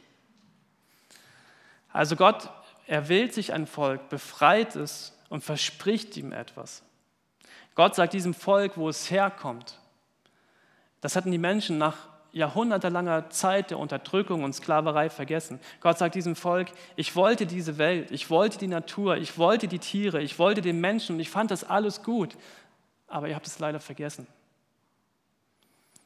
Also 1.91 2.15
Gott 2.15 2.49
erwählt 2.85 3.33
sich 3.33 3.51
ein 3.51 3.67
Volk, 3.67 4.07
befreit 4.07 4.77
es 4.77 5.13
und 5.27 5.43
verspricht 5.43 6.15
ihm 6.15 6.31
etwas. 6.31 6.83
Gott 7.75 7.95
sagt 7.95 8.13
diesem 8.13 8.33
Volk, 8.33 8.77
wo 8.77 8.87
es 8.87 9.11
herkommt. 9.11 9.77
Das 11.01 11.17
hatten 11.17 11.33
die 11.33 11.37
Menschen 11.37 11.77
nach 11.77 11.97
jahrhundertelanger 12.37 13.29
Zeit 13.29 13.71
der 13.71 13.79
Unterdrückung 13.79 14.43
und 14.43 14.53
Sklaverei 14.53 15.09
vergessen. 15.09 15.59
Gott 15.81 15.97
sagt 15.97 16.15
diesem 16.15 16.35
Volk, 16.35 16.69
ich 16.95 17.15
wollte 17.15 17.45
diese 17.45 17.77
Welt, 17.77 18.11
ich 18.11 18.29
wollte 18.29 18.57
die 18.57 18.67
Natur, 18.67 19.17
ich 19.17 19.37
wollte 19.37 19.67
die 19.67 19.79
Tiere, 19.79 20.21
ich 20.21 20.39
wollte 20.39 20.61
den 20.61 20.79
Menschen 20.79 21.15
und 21.15 21.19
ich 21.19 21.29
fand 21.29 21.51
das 21.51 21.63
alles 21.63 22.03
gut, 22.03 22.37
aber 23.07 23.27
ihr 23.27 23.35
habt 23.35 23.47
es 23.47 23.59
leider 23.59 23.79
vergessen. 23.79 24.27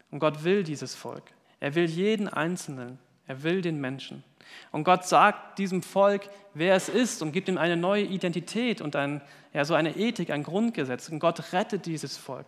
Und 0.10 0.20
Gott 0.20 0.44
will 0.44 0.64
dieses 0.64 0.96
Volk. 0.96 1.24
Er 1.60 1.76
will 1.76 1.86
jeden 1.86 2.28
Einzelnen. 2.28 3.00
Er 3.28 3.44
will 3.44 3.62
den 3.62 3.80
Menschen. 3.80 4.24
Und 4.72 4.84
Gott 4.84 5.06
sagt 5.06 5.58
diesem 5.58 5.82
Volk, 5.82 6.30
wer 6.54 6.76
es 6.76 6.90
ist 6.90 7.22
und 7.22 7.32
gibt 7.32 7.48
ihm 7.48 7.58
eine 7.58 7.78
neue 7.78 8.04
Identität 8.04 8.82
und 8.82 8.96
ein, 8.96 9.22
ja, 9.54 9.64
so 9.64 9.74
eine 9.74 9.96
Ethik, 9.96 10.32
ein 10.32 10.44
Grundgesetz. 10.44 11.08
Und 11.08 11.20
Gott 11.20 11.54
rettet 11.54 11.86
dieses 11.86 12.18
Volk. 12.18 12.48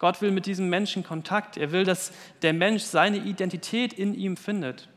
Gott 0.00 0.22
will 0.22 0.32
mit 0.32 0.46
diesem 0.46 0.68
Menschen 0.70 1.04
Kontakt. 1.04 1.58
Er 1.58 1.72
will, 1.72 1.84
dass 1.84 2.12
der 2.40 2.54
Mensch 2.54 2.82
seine 2.82 3.18
Identität 3.18 3.92
in 3.92 4.14
ihm 4.14 4.36
findet. 4.36 4.88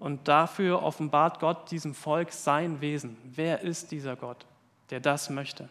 Und 0.00 0.28
dafür 0.28 0.82
offenbart 0.82 1.40
Gott 1.40 1.70
diesem 1.70 1.94
Volk 1.94 2.32
sein 2.32 2.80
Wesen. 2.80 3.16
Wer 3.24 3.62
ist 3.62 3.92
dieser 3.92 4.16
Gott, 4.16 4.44
der 4.90 5.00
das 5.00 5.30
möchte? 5.30 5.68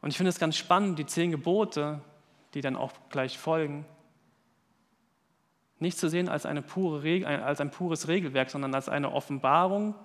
Und 0.00 0.10
ich 0.10 0.16
finde 0.16 0.30
es 0.30 0.38
ganz 0.38 0.56
spannend, 0.56 1.00
die 1.00 1.06
zehn 1.06 1.32
Gebote, 1.32 2.00
die 2.54 2.60
dann 2.60 2.76
auch 2.76 2.92
gleich 3.10 3.38
folgen, 3.38 3.84
nicht 5.80 5.98
zu 5.98 6.08
sehen 6.08 6.28
als, 6.28 6.46
eine 6.46 6.62
pure 6.62 7.26
als 7.26 7.60
ein 7.60 7.72
pures 7.72 8.06
Regelwerk, 8.06 8.50
sondern 8.50 8.74
als 8.74 8.88
eine 8.88 9.12
Offenbarung, 9.12 9.96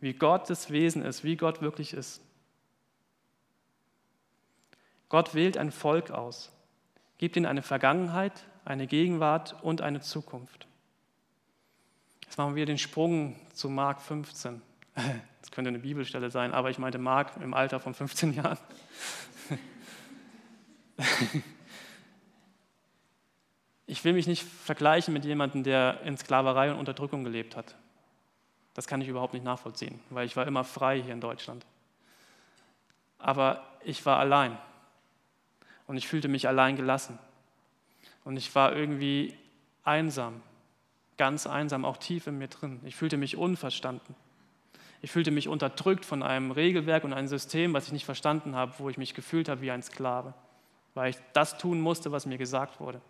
wie 0.00 0.14
Gottes 0.14 0.70
Wesen 0.70 1.04
ist, 1.04 1.24
wie 1.24 1.36
Gott 1.36 1.60
wirklich 1.60 1.92
ist. 1.92 2.22
Gott 5.08 5.34
wählt 5.34 5.56
ein 5.56 5.72
Volk 5.72 6.10
aus, 6.10 6.52
gibt 7.18 7.36
ihnen 7.36 7.46
eine 7.46 7.62
Vergangenheit, 7.62 8.44
eine 8.64 8.86
Gegenwart 8.86 9.56
und 9.62 9.80
eine 9.80 10.00
Zukunft. 10.00 10.66
Jetzt 12.24 12.36
machen 12.36 12.54
wir 12.54 12.66
den 12.66 12.78
Sprung 12.78 13.36
zu 13.52 13.68
Mark 13.68 14.00
15. 14.00 14.62
Das 15.40 15.52
könnte 15.52 15.68
eine 15.68 15.78
Bibelstelle 15.78 16.30
sein, 16.30 16.52
aber 16.52 16.68
ich 16.68 16.78
meinte 16.78 16.98
Mark 16.98 17.32
im 17.40 17.54
Alter 17.54 17.80
von 17.80 17.94
15 17.94 18.34
Jahren. 18.34 18.58
Ich 23.90 24.04
will 24.04 24.12
mich 24.12 24.26
nicht 24.26 24.42
vergleichen 24.42 25.14
mit 25.14 25.24
jemandem, 25.24 25.62
der 25.62 26.02
in 26.02 26.18
Sklaverei 26.18 26.70
und 26.70 26.78
Unterdrückung 26.78 27.24
gelebt 27.24 27.56
hat. 27.56 27.74
Das 28.74 28.86
kann 28.86 29.00
ich 29.00 29.08
überhaupt 29.08 29.32
nicht 29.32 29.46
nachvollziehen, 29.46 29.98
weil 30.10 30.26
ich 30.26 30.36
war 30.36 30.46
immer 30.46 30.62
frei 30.62 31.00
hier 31.00 31.14
in 31.14 31.22
Deutschland. 31.22 31.64
Aber 33.18 33.66
ich 33.82 34.04
war 34.04 34.18
allein 34.18 34.58
und 35.88 35.96
ich 35.96 36.06
fühlte 36.06 36.28
mich 36.28 36.46
allein 36.46 36.76
gelassen. 36.76 37.18
Und 38.24 38.36
ich 38.36 38.54
war 38.54 38.76
irgendwie 38.76 39.34
einsam, 39.82 40.42
ganz 41.16 41.46
einsam, 41.46 41.84
auch 41.84 41.96
tief 41.96 42.28
in 42.28 42.38
mir 42.38 42.48
drin. 42.48 42.80
Ich 42.84 42.94
fühlte 42.94 43.16
mich 43.16 43.36
unverstanden. 43.36 44.14
Ich 45.00 45.10
fühlte 45.10 45.30
mich 45.30 45.48
unterdrückt 45.48 46.04
von 46.04 46.22
einem 46.22 46.50
Regelwerk 46.50 47.04
und 47.04 47.12
einem 47.12 47.26
System, 47.26 47.72
was 47.72 47.86
ich 47.86 47.92
nicht 47.92 48.04
verstanden 48.04 48.54
habe, 48.54 48.74
wo 48.78 48.90
ich 48.90 48.98
mich 48.98 49.14
gefühlt 49.14 49.48
habe 49.48 49.62
wie 49.62 49.70
ein 49.70 49.82
Sklave, 49.82 50.34
weil 50.94 51.10
ich 51.10 51.16
das 51.32 51.56
tun 51.56 51.80
musste, 51.80 52.12
was 52.12 52.26
mir 52.26 52.38
gesagt 52.38 52.80
wurde. 52.80 53.00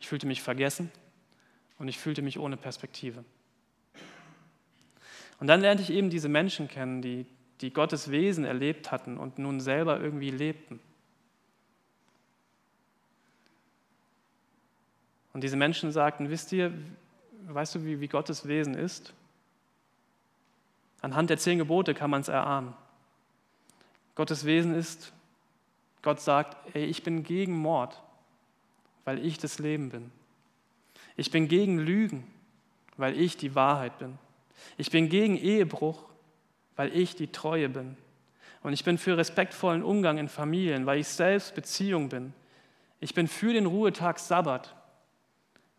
Ich 0.00 0.08
fühlte 0.08 0.26
mich 0.26 0.42
vergessen 0.42 0.90
und 1.78 1.86
ich 1.86 1.98
fühlte 1.98 2.22
mich 2.22 2.38
ohne 2.38 2.56
Perspektive. 2.56 3.24
Und 5.38 5.46
dann 5.46 5.60
lernte 5.60 5.82
ich 5.82 5.90
eben 5.90 6.10
diese 6.10 6.28
Menschen 6.28 6.66
kennen, 6.66 7.00
die, 7.00 7.26
die 7.60 7.72
Gottes 7.72 8.10
Wesen 8.10 8.44
erlebt 8.44 8.90
hatten 8.90 9.18
und 9.18 9.38
nun 9.38 9.60
selber 9.60 10.00
irgendwie 10.00 10.30
lebten. 10.30 10.80
Und 15.32 15.42
diese 15.42 15.56
Menschen 15.56 15.92
sagten, 15.92 16.30
wisst 16.30 16.52
ihr, 16.52 16.72
weißt 17.46 17.74
du, 17.74 17.84
wie, 17.84 18.00
wie 18.00 18.08
Gottes 18.08 18.46
Wesen 18.46 18.74
ist? 18.74 19.14
Anhand 21.00 21.30
der 21.30 21.38
zehn 21.38 21.58
Gebote 21.58 21.94
kann 21.94 22.10
man 22.10 22.20
es 22.20 22.28
erahnen. 22.28 22.74
Gottes 24.14 24.44
Wesen 24.44 24.74
ist, 24.74 25.12
Gott 26.02 26.20
sagt, 26.20 26.74
ey, 26.74 26.84
ich 26.84 27.02
bin 27.02 27.24
gegen 27.24 27.56
Mord, 27.56 28.00
weil 29.04 29.24
ich 29.24 29.38
das 29.38 29.58
Leben 29.58 29.88
bin. 29.88 30.12
Ich 31.16 31.30
bin 31.30 31.48
gegen 31.48 31.78
Lügen, 31.78 32.26
weil 32.96 33.18
ich 33.18 33.36
die 33.36 33.54
Wahrheit 33.54 33.98
bin. 33.98 34.18
Ich 34.76 34.90
bin 34.90 35.08
gegen 35.08 35.36
Ehebruch, 35.36 36.04
weil 36.76 36.94
ich 36.96 37.16
die 37.16 37.32
Treue 37.32 37.68
bin. 37.68 37.96
Und 38.62 38.72
ich 38.72 38.84
bin 38.84 38.98
für 38.98 39.16
respektvollen 39.16 39.82
Umgang 39.82 40.18
in 40.18 40.28
Familien, 40.28 40.86
weil 40.86 41.00
ich 41.00 41.08
selbst 41.08 41.54
Beziehung 41.54 42.08
bin. 42.08 42.32
Ich 43.00 43.14
bin 43.14 43.26
für 43.26 43.52
den 43.52 43.66
Ruhetag 43.66 44.18
Sabbat, 44.18 44.74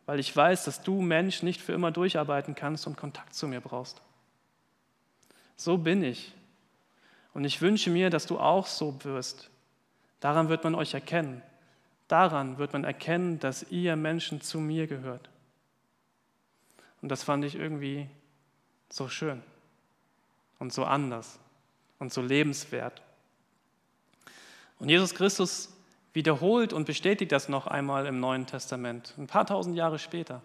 weil 0.05 0.19
ich 0.19 0.36
weiß, 0.36 0.65
dass 0.65 0.81
du 0.81 1.01
Mensch 1.01 1.43
nicht 1.43 1.62
für 1.62 1.74
immer 1.74 1.91
durcharbeiten 1.91 2.55
kannst 2.55 2.88
und 2.88 2.98
Kontakt 2.98 3.33
zu 3.33 3.48
mir 3.48 3.62
brauchst. 3.62 4.01
So 5.55 5.77
bin 5.77 6.03
ich. 6.03 6.33
Und 7.33 7.45
ich 7.45 7.62
wünsche 7.62 7.89
mir, 7.89 8.10
dass 8.10 8.25
du 8.25 8.39
auch 8.39 8.67
so 8.67 9.03
wirst. 9.03 9.50
Daran 10.19 10.50
wird 10.50 10.63
man 10.63 10.75
euch 10.75 10.93
erkennen. 10.93 11.41
Daran 12.07 12.57
wird 12.57 12.74
man 12.74 12.83
erkennen, 12.83 13.39
dass 13.39 13.72
ihr 13.72 13.95
Menschen 13.95 14.41
zu 14.41 14.60
mir 14.60 14.88
gehört. 14.88 15.29
Und 17.01 17.10
das 17.10 17.24
fand 17.24 17.43
ich 17.43 17.55
irgendwie 17.55 18.07
so 18.89 19.10
schön 19.10 19.41
und 20.60 20.72
so 20.72 20.86
anders 20.86 21.39
und 22.00 22.13
so 22.13 22.22
lebenswert. 22.22 23.01
Und 24.79 24.89
Jesus 24.89 25.15
Christus 25.15 25.73
wiederholt 26.13 26.74
und 26.74 26.86
bestätigt 26.86 27.32
das 27.32 27.50
noch 27.50 27.67
einmal 27.67 28.05
im 28.05 28.20
Neuen 28.20 28.46
Testament. 28.46 29.13
Ein 29.17 29.27
paar 29.27 29.46
tausend 29.46 29.75
Jahre 29.75 30.00
später 30.00 30.41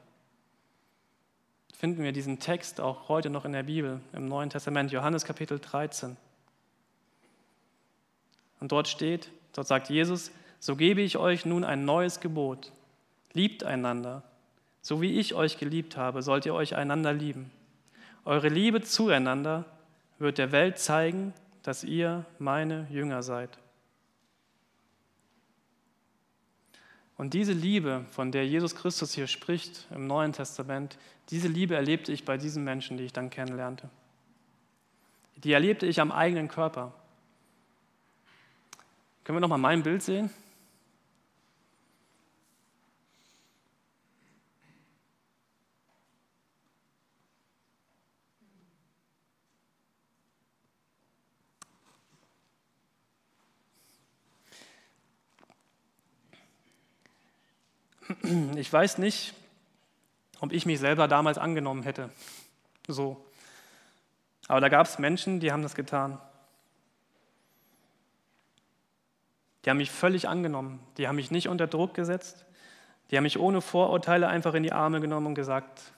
finden 1.78 2.02
wir 2.02 2.10
diesen 2.10 2.40
Text 2.40 2.80
auch 2.80 3.08
heute 3.08 3.30
noch 3.30 3.44
in 3.44 3.52
der 3.52 3.62
Bibel, 3.62 4.00
im 4.12 4.26
Neuen 4.26 4.50
Testament, 4.50 4.90
Johannes 4.90 5.24
Kapitel 5.24 5.60
13. 5.60 6.16
Und 8.58 8.72
dort 8.72 8.88
steht, 8.88 9.30
dort 9.52 9.68
sagt 9.68 9.88
Jesus, 9.88 10.32
so 10.58 10.74
gebe 10.74 11.00
ich 11.02 11.18
euch 11.18 11.46
nun 11.46 11.62
ein 11.62 11.84
neues 11.84 12.18
Gebot. 12.18 12.72
Liebt 13.32 13.62
einander. 13.62 14.24
So 14.82 15.00
wie 15.00 15.20
ich 15.20 15.34
euch 15.34 15.58
geliebt 15.58 15.96
habe, 15.96 16.22
sollt 16.22 16.46
ihr 16.46 16.54
euch 16.54 16.74
einander 16.74 17.12
lieben. 17.12 17.52
Eure 18.24 18.48
Liebe 18.48 18.80
zueinander 18.80 19.64
wird 20.18 20.38
der 20.38 20.50
Welt 20.50 20.78
zeigen, 20.78 21.32
dass 21.62 21.84
ihr 21.84 22.24
meine 22.40 22.88
Jünger 22.90 23.22
seid. 23.22 23.56
Und 27.18 27.34
diese 27.34 27.52
Liebe, 27.52 28.06
von 28.12 28.32
der 28.32 28.46
Jesus 28.46 28.76
Christus 28.76 29.12
hier 29.12 29.26
spricht 29.26 29.86
im 29.90 30.06
Neuen 30.06 30.32
Testament, 30.32 30.96
diese 31.30 31.48
Liebe 31.48 31.74
erlebte 31.74 32.12
ich 32.12 32.24
bei 32.24 32.38
diesen 32.38 32.64
Menschen, 32.64 32.96
die 32.96 33.04
ich 33.04 33.12
dann 33.12 33.28
kennenlernte. 33.28 33.90
Die 35.36 35.52
erlebte 35.52 35.84
ich 35.84 36.00
am 36.00 36.12
eigenen 36.12 36.48
Körper. 36.48 36.94
Können 39.24 39.36
wir 39.36 39.40
noch 39.40 39.48
mal 39.48 39.58
mein 39.58 39.82
Bild 39.82 40.02
sehen? 40.02 40.30
Ich 58.68 58.72
weiß 58.74 58.98
nicht, 58.98 59.32
ob 60.40 60.52
ich 60.52 60.66
mich 60.66 60.78
selber 60.78 61.08
damals 61.08 61.38
angenommen 61.38 61.84
hätte. 61.84 62.10
So. 62.86 63.24
Aber 64.46 64.60
da 64.60 64.68
gab 64.68 64.86
es 64.86 64.98
Menschen, 64.98 65.40
die 65.40 65.52
haben 65.52 65.62
das 65.62 65.74
getan. 65.74 66.20
Die 69.64 69.70
haben 69.70 69.78
mich 69.78 69.90
völlig 69.90 70.28
angenommen. 70.28 70.80
Die 70.98 71.08
haben 71.08 71.16
mich 71.16 71.30
nicht 71.30 71.48
unter 71.48 71.66
Druck 71.66 71.94
gesetzt. 71.94 72.44
Die 73.10 73.16
haben 73.16 73.22
mich 73.22 73.38
ohne 73.38 73.62
Vorurteile 73.62 74.28
einfach 74.28 74.52
in 74.52 74.64
die 74.64 74.72
Arme 74.72 75.00
genommen 75.00 75.28
und 75.28 75.34
gesagt, 75.34 75.94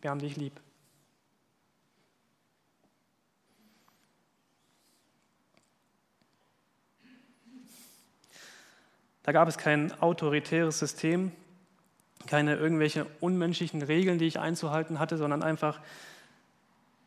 wir 0.00 0.08
haben 0.08 0.20
dich 0.20 0.36
lieb. 0.36 0.58
Da 9.22 9.32
gab 9.32 9.48
es 9.48 9.58
kein 9.58 9.92
autoritäres 10.00 10.78
System, 10.78 11.32
keine 12.26 12.56
irgendwelche 12.56 13.06
unmenschlichen 13.20 13.82
Regeln, 13.82 14.18
die 14.18 14.26
ich 14.26 14.38
einzuhalten 14.38 14.98
hatte, 14.98 15.16
sondern 15.16 15.42
einfach 15.42 15.80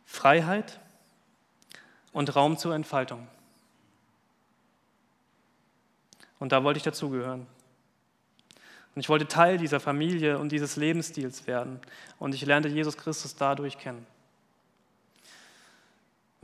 Freiheit 0.05 0.79
und 2.13 2.35
Raum 2.35 2.57
zur 2.57 2.75
Entfaltung. 2.75 3.27
Und 6.39 6.51
da 6.51 6.63
wollte 6.63 6.77
ich 6.77 6.83
dazugehören. 6.83 7.47
Und 8.95 9.01
ich 9.01 9.09
wollte 9.09 9.27
Teil 9.27 9.57
dieser 9.57 9.81
Familie 9.81 10.39
und 10.39 10.51
dieses 10.51 10.77
Lebensstils 10.77 11.47
werden. 11.47 11.79
Und 12.17 12.33
ich 12.33 12.45
lernte 12.45 12.69
Jesus 12.69 12.95
Christus 12.95 13.35
dadurch 13.35 13.77
kennen. 13.77 14.05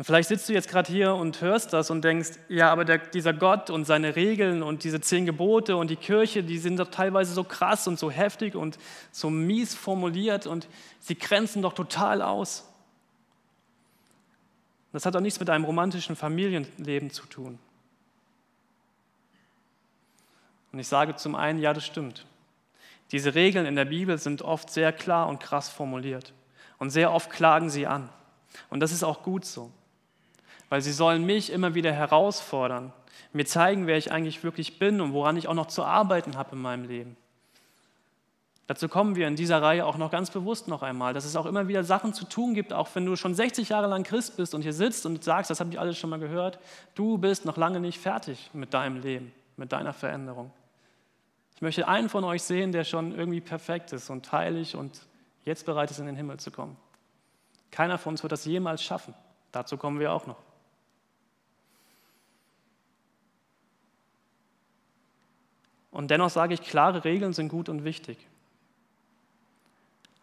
Und 0.01 0.05
vielleicht 0.05 0.29
sitzt 0.29 0.49
du 0.49 0.53
jetzt 0.53 0.67
gerade 0.67 0.91
hier 0.91 1.13
und 1.13 1.41
hörst 1.41 1.73
das 1.73 1.91
und 1.91 2.03
denkst, 2.03 2.31
ja, 2.49 2.71
aber 2.71 2.85
der, 2.85 2.97
dieser 2.97 3.33
Gott 3.33 3.69
und 3.69 3.85
seine 3.85 4.15
Regeln 4.15 4.63
und 4.63 4.83
diese 4.83 4.99
zehn 4.99 5.27
Gebote 5.27 5.77
und 5.77 5.91
die 5.91 5.95
Kirche, 5.95 6.41
die 6.41 6.57
sind 6.57 6.77
doch 6.77 6.89
teilweise 6.89 7.35
so 7.35 7.43
krass 7.43 7.87
und 7.87 7.99
so 7.99 8.09
heftig 8.09 8.55
und 8.55 8.79
so 9.11 9.29
mies 9.29 9.75
formuliert 9.75 10.47
und 10.47 10.67
sie 11.01 11.15
grenzen 11.15 11.61
doch 11.61 11.73
total 11.73 12.23
aus. 12.23 12.67
Das 14.91 15.05
hat 15.05 15.13
doch 15.13 15.21
nichts 15.21 15.39
mit 15.39 15.51
einem 15.51 15.65
romantischen 15.65 16.15
Familienleben 16.15 17.11
zu 17.11 17.27
tun. 17.27 17.59
Und 20.71 20.79
ich 20.79 20.87
sage 20.87 21.15
zum 21.15 21.35
einen, 21.35 21.59
ja, 21.59 21.73
das 21.73 21.85
stimmt. 21.85 22.25
Diese 23.11 23.35
Regeln 23.35 23.67
in 23.67 23.75
der 23.75 23.85
Bibel 23.85 24.17
sind 24.17 24.41
oft 24.41 24.71
sehr 24.71 24.93
klar 24.93 25.29
und 25.29 25.39
krass 25.39 25.69
formuliert. 25.69 26.33
Und 26.79 26.89
sehr 26.89 27.13
oft 27.13 27.29
klagen 27.29 27.69
sie 27.69 27.85
an. 27.85 28.09
Und 28.71 28.79
das 28.79 28.91
ist 28.91 29.03
auch 29.03 29.21
gut 29.21 29.45
so 29.45 29.71
weil 30.71 30.81
sie 30.81 30.93
sollen 30.93 31.25
mich 31.25 31.51
immer 31.51 31.75
wieder 31.75 31.91
herausfordern, 31.91 32.93
mir 33.33 33.45
zeigen, 33.45 33.87
wer 33.87 33.97
ich 33.97 34.13
eigentlich 34.13 34.41
wirklich 34.41 34.79
bin 34.79 35.01
und 35.01 35.11
woran 35.11 35.35
ich 35.35 35.49
auch 35.49 35.53
noch 35.53 35.65
zu 35.65 35.83
arbeiten 35.83 36.37
habe 36.37 36.55
in 36.55 36.61
meinem 36.61 36.85
Leben. 36.85 37.17
Dazu 38.67 38.87
kommen 38.87 39.17
wir 39.17 39.27
in 39.27 39.35
dieser 39.35 39.61
Reihe 39.61 39.85
auch 39.85 39.97
noch 39.97 40.11
ganz 40.11 40.31
bewusst 40.31 40.69
noch 40.69 40.81
einmal, 40.81 41.13
dass 41.13 41.25
es 41.25 41.35
auch 41.35 41.45
immer 41.45 41.67
wieder 41.67 41.83
Sachen 41.83 42.13
zu 42.13 42.23
tun 42.23 42.53
gibt, 42.53 42.71
auch 42.71 42.87
wenn 42.93 43.05
du 43.05 43.17
schon 43.17 43.35
60 43.35 43.67
Jahre 43.67 43.87
lang 43.87 44.03
Christ 44.03 44.37
bist 44.37 44.55
und 44.55 44.61
hier 44.61 44.71
sitzt 44.71 45.05
und 45.05 45.21
sagst, 45.25 45.51
das 45.51 45.59
habe 45.59 45.71
ich 45.71 45.77
alles 45.77 45.97
schon 45.97 46.09
mal 46.09 46.19
gehört, 46.19 46.57
du 46.95 47.17
bist 47.17 47.43
noch 47.43 47.57
lange 47.57 47.81
nicht 47.81 47.99
fertig 47.99 48.49
mit 48.53 48.73
deinem 48.73 49.01
Leben, 49.01 49.33
mit 49.57 49.73
deiner 49.73 49.91
Veränderung. 49.91 50.51
Ich 51.53 51.61
möchte 51.61 51.85
einen 51.85 52.07
von 52.07 52.23
euch 52.23 52.43
sehen, 52.43 52.71
der 52.71 52.85
schon 52.85 53.13
irgendwie 53.13 53.41
perfekt 53.41 53.91
ist 53.91 54.09
und 54.09 54.31
heilig 54.31 54.77
und 54.77 55.01
jetzt 55.43 55.65
bereit 55.65 55.91
ist, 55.91 55.99
in 55.99 56.05
den 56.05 56.15
Himmel 56.15 56.37
zu 56.37 56.49
kommen. 56.49 56.77
Keiner 57.71 57.97
von 57.97 58.13
uns 58.13 58.23
wird 58.23 58.31
das 58.31 58.45
jemals 58.45 58.81
schaffen. 58.81 59.13
Dazu 59.51 59.75
kommen 59.75 59.99
wir 59.99 60.13
auch 60.13 60.27
noch. 60.27 60.37
Und 65.91 66.09
dennoch 66.09 66.29
sage 66.29 66.53
ich, 66.53 66.61
klare 66.61 67.03
Regeln 67.03 67.33
sind 67.33 67.49
gut 67.49 67.69
und 67.69 67.83
wichtig. 67.83 68.17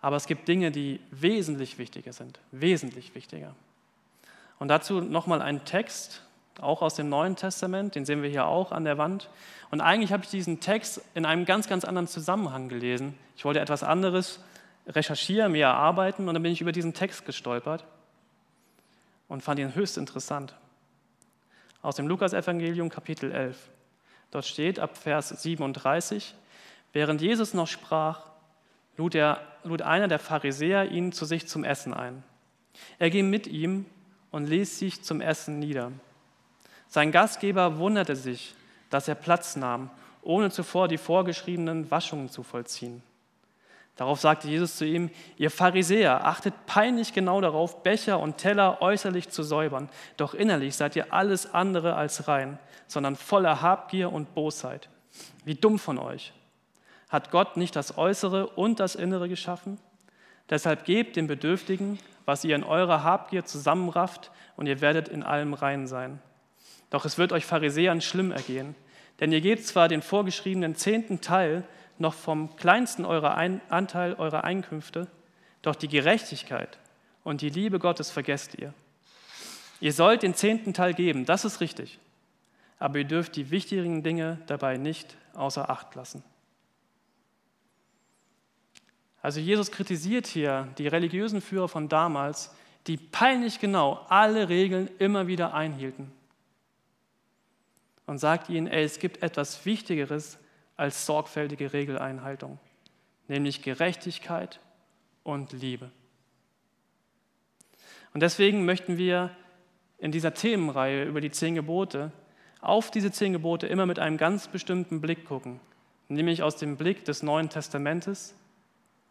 Aber 0.00 0.16
es 0.16 0.26
gibt 0.26 0.48
Dinge, 0.48 0.70
die 0.70 1.00
wesentlich 1.10 1.78
wichtiger 1.78 2.12
sind, 2.12 2.40
wesentlich 2.50 3.14
wichtiger. 3.14 3.54
Und 4.58 4.68
dazu 4.68 5.00
nochmal 5.00 5.42
ein 5.42 5.64
Text, 5.64 6.22
auch 6.60 6.82
aus 6.82 6.94
dem 6.94 7.08
Neuen 7.08 7.36
Testament, 7.36 7.94
den 7.94 8.04
sehen 8.04 8.22
wir 8.22 8.30
hier 8.30 8.46
auch 8.46 8.72
an 8.72 8.84
der 8.84 8.98
Wand. 8.98 9.28
Und 9.70 9.80
eigentlich 9.80 10.12
habe 10.12 10.24
ich 10.24 10.30
diesen 10.30 10.60
Text 10.60 11.00
in 11.14 11.24
einem 11.24 11.44
ganz, 11.44 11.68
ganz 11.68 11.84
anderen 11.84 12.08
Zusammenhang 12.08 12.68
gelesen. 12.68 13.16
Ich 13.36 13.44
wollte 13.44 13.60
etwas 13.60 13.82
anderes 13.82 14.40
recherchieren, 14.86 15.52
mir 15.52 15.66
erarbeiten 15.66 16.28
und 16.28 16.34
dann 16.34 16.42
bin 16.42 16.52
ich 16.52 16.60
über 16.60 16.72
diesen 16.72 16.94
Text 16.94 17.26
gestolpert 17.26 17.84
und 19.28 19.42
fand 19.42 19.60
ihn 19.60 19.74
höchst 19.74 19.98
interessant. 19.98 20.54
Aus 21.82 21.96
dem 21.96 22.08
Lukasevangelium 22.08 22.88
Kapitel 22.88 23.30
11. 23.30 23.56
Dort 24.30 24.44
steht 24.44 24.78
ab 24.78 24.96
Vers 24.96 25.28
37, 25.28 26.34
während 26.92 27.22
Jesus 27.22 27.54
noch 27.54 27.66
sprach, 27.66 28.26
lud, 28.96 29.14
er, 29.14 29.40
lud 29.64 29.82
einer 29.82 30.08
der 30.08 30.18
Pharisäer 30.18 30.90
ihn 30.90 31.12
zu 31.12 31.24
sich 31.24 31.48
zum 31.48 31.64
Essen 31.64 31.94
ein. 31.94 32.22
Er 32.98 33.10
ging 33.10 33.30
mit 33.30 33.46
ihm 33.46 33.86
und 34.30 34.46
ließ 34.46 34.78
sich 34.78 35.02
zum 35.02 35.20
Essen 35.20 35.58
nieder. 35.58 35.92
Sein 36.88 37.12
Gastgeber 37.12 37.78
wunderte 37.78 38.16
sich, 38.16 38.54
dass 38.90 39.08
er 39.08 39.14
Platz 39.14 39.56
nahm, 39.56 39.90
ohne 40.22 40.50
zuvor 40.50 40.88
die 40.88 40.98
vorgeschriebenen 40.98 41.90
Waschungen 41.90 42.28
zu 42.28 42.42
vollziehen. 42.42 43.02
Darauf 43.98 44.20
sagte 44.20 44.46
Jesus 44.46 44.76
zu 44.76 44.86
ihm, 44.86 45.10
ihr 45.38 45.50
Pharisäer, 45.50 46.24
achtet 46.24 46.54
peinlich 46.66 47.12
genau 47.14 47.40
darauf, 47.40 47.82
Becher 47.82 48.20
und 48.20 48.38
Teller 48.38 48.80
äußerlich 48.80 49.28
zu 49.28 49.42
säubern, 49.42 49.88
doch 50.16 50.34
innerlich 50.34 50.76
seid 50.76 50.94
ihr 50.94 51.12
alles 51.12 51.52
andere 51.52 51.96
als 51.96 52.28
rein, 52.28 52.60
sondern 52.86 53.16
voller 53.16 53.60
Habgier 53.60 54.12
und 54.12 54.34
Bosheit. 54.34 54.88
Wie 55.44 55.56
dumm 55.56 55.80
von 55.80 55.98
euch. 55.98 56.32
Hat 57.08 57.32
Gott 57.32 57.56
nicht 57.56 57.74
das 57.74 57.98
Äußere 57.98 58.46
und 58.46 58.78
das 58.78 58.94
Innere 58.94 59.28
geschaffen? 59.28 59.80
Deshalb 60.48 60.84
gebt 60.84 61.16
den 61.16 61.26
Bedürftigen, 61.26 61.98
was 62.24 62.44
ihr 62.44 62.54
in 62.54 62.62
eurer 62.62 63.02
Habgier 63.02 63.46
zusammenrafft, 63.46 64.30
und 64.54 64.68
ihr 64.68 64.80
werdet 64.80 65.08
in 65.08 65.24
allem 65.24 65.54
rein 65.54 65.88
sein. 65.88 66.20
Doch 66.90 67.04
es 67.04 67.18
wird 67.18 67.32
euch 67.32 67.46
Pharisäern 67.46 68.00
schlimm 68.00 68.30
ergehen, 68.30 68.76
denn 69.18 69.32
ihr 69.32 69.40
gebt 69.40 69.66
zwar 69.66 69.88
den 69.88 70.02
vorgeschriebenen 70.02 70.76
zehnten 70.76 71.20
Teil 71.20 71.64
noch 72.00 72.14
vom 72.14 72.56
kleinsten 72.56 73.04
eurer 73.04 73.36
Ein 73.36 73.60
Anteil 73.68 74.14
eurer 74.14 74.44
Einkünfte, 74.44 75.08
doch 75.62 75.74
die 75.74 75.88
Gerechtigkeit 75.88 76.78
und 77.24 77.40
die 77.40 77.50
Liebe 77.50 77.78
Gottes 77.78 78.10
vergesst 78.10 78.54
ihr. 78.56 78.72
Ihr 79.80 79.92
sollt 79.92 80.22
den 80.22 80.34
zehnten 80.34 80.74
Teil 80.74 80.94
geben, 80.94 81.24
das 81.24 81.44
ist 81.44 81.60
richtig, 81.60 81.98
aber 82.78 82.98
ihr 82.98 83.04
dürft 83.04 83.36
die 83.36 83.50
wichtigen 83.50 84.02
Dinge 84.02 84.38
dabei 84.46 84.76
nicht 84.76 85.16
außer 85.34 85.70
Acht 85.70 85.94
lassen. 85.94 86.22
Also 89.20 89.40
Jesus 89.40 89.70
kritisiert 89.70 90.26
hier 90.26 90.68
die 90.78 90.88
religiösen 90.88 91.40
Führer 91.40 91.68
von 91.68 91.88
damals, 91.88 92.54
die 92.86 92.96
peinlich 92.96 93.60
genau 93.60 94.06
alle 94.08 94.48
Regeln 94.48 94.88
immer 94.98 95.26
wieder 95.26 95.54
einhielten. 95.54 96.10
Und 98.06 98.18
sagt 98.18 98.48
ihnen, 98.48 98.68
ey, 98.68 98.84
es 98.84 98.98
gibt 98.98 99.22
etwas 99.22 99.66
Wichtigeres 99.66 100.38
als 100.78 101.04
sorgfältige 101.04 101.74
Regeleinhaltung, 101.74 102.58
nämlich 103.26 103.60
Gerechtigkeit 103.62 104.60
und 105.24 105.52
Liebe. 105.52 105.90
Und 108.14 108.22
deswegen 108.22 108.64
möchten 108.64 108.96
wir 108.96 109.36
in 109.98 110.12
dieser 110.12 110.32
Themenreihe 110.32 111.04
über 111.04 111.20
die 111.20 111.30
zehn 111.30 111.54
Gebote 111.54 112.12
auf 112.60 112.90
diese 112.90 113.12
zehn 113.12 113.32
Gebote 113.32 113.66
immer 113.66 113.86
mit 113.86 113.98
einem 113.98 114.16
ganz 114.16 114.48
bestimmten 114.48 115.00
Blick 115.00 115.24
gucken, 115.26 115.60
nämlich 116.08 116.42
aus 116.42 116.56
dem 116.56 116.76
Blick 116.76 117.04
des 117.04 117.22
Neuen 117.22 117.50
Testamentes, 117.50 118.34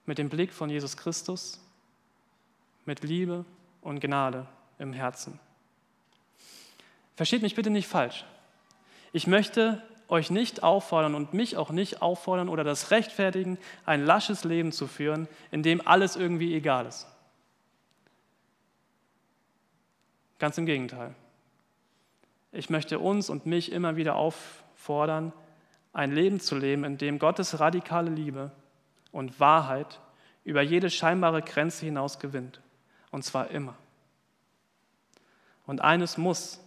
mit 0.05 0.17
dem 0.17 0.29
Blick 0.29 0.53
von 0.53 0.69
Jesus 0.69 0.95
Christus, 0.95 1.61
mit 2.85 3.03
Liebe 3.03 3.45
und 3.81 3.99
Gnade 3.99 4.47
im 4.79 4.93
Herzen. 4.93 5.39
Versteht 7.15 7.41
mich 7.41 7.55
bitte 7.55 7.69
nicht 7.69 7.87
falsch. 7.87 8.25
Ich 9.11 9.27
möchte 9.27 9.81
euch 10.07 10.29
nicht 10.31 10.63
auffordern 10.63 11.15
und 11.15 11.33
mich 11.33 11.57
auch 11.57 11.69
nicht 11.69 12.01
auffordern 12.01 12.49
oder 12.49 12.63
das 12.63 12.91
rechtfertigen, 12.91 13.57
ein 13.85 14.05
lasches 14.05 14.43
Leben 14.43 14.71
zu 14.71 14.87
führen, 14.87 15.27
in 15.51 15.63
dem 15.63 15.85
alles 15.85 16.15
irgendwie 16.15 16.55
egal 16.55 16.85
ist. 16.85 17.07
Ganz 20.39 20.57
im 20.57 20.65
Gegenteil. 20.65 21.15
Ich 22.51 22.69
möchte 22.69 22.99
uns 22.99 23.29
und 23.29 23.45
mich 23.45 23.71
immer 23.71 23.95
wieder 23.95 24.15
auffordern, 24.15 25.33
ein 25.93 26.11
Leben 26.11 26.39
zu 26.39 26.55
leben, 26.55 26.83
in 26.83 26.97
dem 26.97 27.19
Gottes 27.19 27.59
radikale 27.59 28.09
Liebe 28.09 28.51
und 29.11 29.39
Wahrheit 29.39 29.99
über 30.43 30.61
jede 30.61 30.89
scheinbare 30.89 31.41
Grenze 31.41 31.85
hinaus 31.85 32.19
gewinnt. 32.19 32.61
Und 33.11 33.23
zwar 33.23 33.49
immer. 33.49 33.75
Und 35.65 35.81
eines 35.81 36.17
muss, 36.17 36.61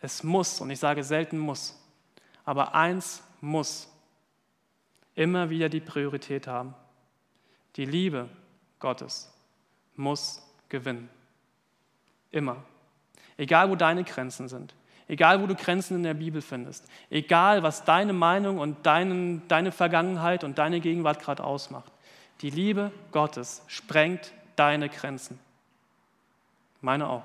es 0.00 0.22
muss, 0.22 0.60
und 0.60 0.70
ich 0.70 0.78
sage 0.78 1.02
selten 1.02 1.38
muss, 1.38 1.79
aber 2.50 2.74
eins 2.74 3.22
muss 3.40 3.88
immer 5.14 5.50
wieder 5.50 5.68
die 5.68 5.78
Priorität 5.78 6.48
haben. 6.48 6.74
Die 7.76 7.84
Liebe 7.84 8.28
Gottes 8.80 9.32
muss 9.94 10.42
gewinnen. 10.68 11.08
Immer. 12.32 12.56
Egal 13.36 13.70
wo 13.70 13.76
deine 13.76 14.02
Grenzen 14.02 14.48
sind. 14.48 14.74
Egal 15.06 15.40
wo 15.40 15.46
du 15.46 15.54
Grenzen 15.54 15.98
in 15.98 16.02
der 16.02 16.14
Bibel 16.14 16.42
findest. 16.42 16.88
Egal 17.08 17.62
was 17.62 17.84
deine 17.84 18.12
Meinung 18.12 18.58
und 18.58 18.84
deinen, 18.84 19.46
deine 19.46 19.70
Vergangenheit 19.70 20.42
und 20.42 20.58
deine 20.58 20.80
Gegenwart 20.80 21.20
gerade 21.22 21.44
ausmacht. 21.44 21.92
Die 22.40 22.50
Liebe 22.50 22.90
Gottes 23.12 23.62
sprengt 23.68 24.32
deine 24.56 24.88
Grenzen. 24.88 25.38
Meine 26.80 27.08
auch. 27.08 27.22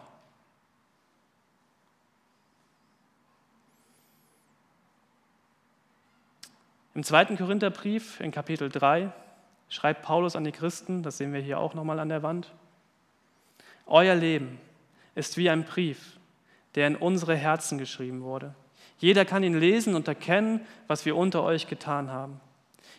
Im 6.96 7.04
zweiten 7.04 7.38
Korintherbrief 7.38 8.22
in 8.22 8.32
Kapitel 8.32 8.70
3 8.70 9.12
schreibt 9.68 10.02
Paulus 10.02 10.38
an 10.38 10.46
die 10.46 10.54
Christen, 10.54 11.04
das 11.04 11.18
sehen 11.18 11.34
wir 11.34 11.42
hier 11.42 11.60
auch 11.60 11.74
nochmal 11.74 12.00
an 12.00 12.08
der 12.08 12.24
Wand, 12.24 12.54
Euer 13.86 14.16
Leben 14.16 14.60
ist 15.14 15.36
wie 15.38 15.50
ein 15.50 15.66
Brief, 15.66 16.18
der 16.74 16.88
in 16.88 16.96
unsere 16.96 17.36
Herzen 17.36 17.78
geschrieben 17.78 18.24
wurde. 18.24 18.56
Jeder 18.98 19.26
kann 19.26 19.44
ihn 19.44 19.60
lesen 19.60 19.94
und 19.94 20.08
erkennen, 20.08 20.62
was 20.88 21.06
wir 21.06 21.18
unter 21.18 21.44
euch 21.44 21.68
getan 21.68 22.10
haben. 22.10 22.40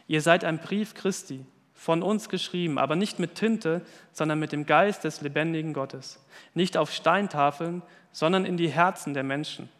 Ihr 0.06 0.20
seid 0.20 0.44
ein 0.44 0.58
Brief 0.58 0.94
Christi, 0.94 1.44
von 1.72 2.02
uns 2.02 2.28
geschrieben, 2.28 2.78
aber 2.78 2.96
nicht 2.96 3.18
mit 3.18 3.34
Tinte, 3.34 3.80
sondern 4.12 4.38
mit 4.38 4.52
dem 4.52 4.66
Geist 4.66 5.04
des 5.04 5.22
lebendigen 5.22 5.72
Gottes. 5.72 6.22
Nicht 6.52 6.76
auf 6.76 6.92
Steintafeln, 6.92 7.82
sondern 8.12 8.44
in 8.44 8.58
die 8.58 8.68
Herzen 8.68 9.14
der 9.14 9.24
Menschen. 9.24 9.70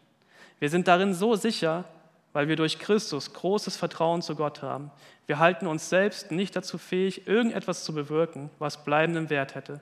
Wir 0.59 0.69
sind 0.69 0.87
darin 0.87 1.13
so 1.13 1.35
sicher, 1.35 1.85
weil 2.37 2.47
wir 2.47 2.55
durch 2.55 2.77
Christus 2.77 3.33
großes 3.33 3.77
Vertrauen 3.77 4.21
zu 4.21 4.35
Gott 4.35 4.61
haben. 4.61 4.91
Wir 5.25 5.39
halten 5.39 5.65
uns 5.65 5.89
selbst 5.89 6.29
nicht 6.29 6.55
dazu 6.55 6.77
fähig, 6.77 7.27
irgendetwas 7.27 7.83
zu 7.83 7.95
bewirken, 7.95 8.51
was 8.59 8.83
bleibenden 8.83 9.31
Wert 9.31 9.55
hätte. 9.55 9.81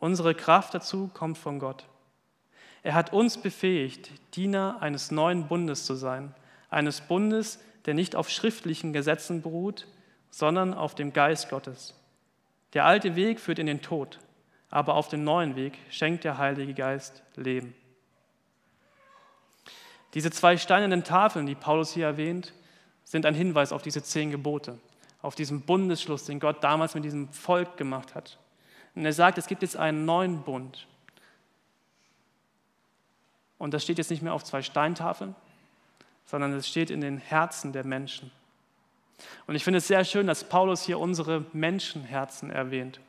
Unsere 0.00 0.34
Kraft 0.34 0.74
dazu 0.74 1.08
kommt 1.14 1.38
von 1.38 1.60
Gott. 1.60 1.84
Er 2.82 2.94
hat 2.94 3.12
uns 3.12 3.38
befähigt, 3.38 4.10
Diener 4.34 4.78
eines 4.80 5.12
neuen 5.12 5.46
Bundes 5.46 5.86
zu 5.86 5.94
sein, 5.94 6.34
eines 6.68 7.00
Bundes, 7.00 7.60
der 7.86 7.94
nicht 7.94 8.16
auf 8.16 8.28
schriftlichen 8.28 8.92
Gesetzen 8.92 9.40
beruht, 9.40 9.86
sondern 10.30 10.74
auf 10.74 10.96
dem 10.96 11.12
Geist 11.12 11.48
Gottes. 11.48 11.94
Der 12.72 12.86
alte 12.86 13.14
Weg 13.14 13.38
führt 13.38 13.60
in 13.60 13.68
den 13.68 13.82
Tod, 13.82 14.18
aber 14.68 14.96
auf 14.96 15.06
dem 15.06 15.22
neuen 15.22 15.54
Weg 15.54 15.78
schenkt 15.90 16.24
der 16.24 16.38
Heilige 16.38 16.74
Geist 16.74 17.22
Leben. 17.36 17.72
Diese 20.14 20.30
zwei 20.30 20.56
steinernen 20.56 21.02
Tafeln, 21.02 21.46
die 21.46 21.56
Paulus 21.56 21.92
hier 21.92 22.06
erwähnt, 22.06 22.52
sind 23.04 23.26
ein 23.26 23.34
Hinweis 23.34 23.72
auf 23.72 23.82
diese 23.82 24.02
zehn 24.02 24.30
Gebote, 24.30 24.78
auf 25.22 25.34
diesen 25.34 25.62
Bundesschluss, 25.62 26.24
den 26.24 26.38
Gott 26.38 26.62
damals 26.62 26.94
mit 26.94 27.04
diesem 27.04 27.28
Volk 27.32 27.76
gemacht 27.76 28.14
hat. 28.14 28.38
Und 28.94 29.04
er 29.04 29.12
sagt, 29.12 29.38
es 29.38 29.48
gibt 29.48 29.62
jetzt 29.62 29.76
einen 29.76 30.04
neuen 30.04 30.42
Bund. 30.42 30.86
Und 33.58 33.74
das 33.74 33.82
steht 33.82 33.98
jetzt 33.98 34.10
nicht 34.10 34.22
mehr 34.22 34.34
auf 34.34 34.44
zwei 34.44 34.62
Steintafeln, 34.62 35.34
sondern 36.26 36.52
es 36.52 36.68
steht 36.68 36.90
in 36.90 37.00
den 37.00 37.18
Herzen 37.18 37.72
der 37.72 37.84
Menschen. 37.84 38.30
Und 39.46 39.56
ich 39.56 39.64
finde 39.64 39.78
es 39.78 39.88
sehr 39.88 40.04
schön, 40.04 40.26
dass 40.26 40.44
Paulus 40.44 40.82
hier 40.82 41.00
unsere 41.00 41.44
Menschenherzen 41.52 42.50
erwähnt. 42.50 43.00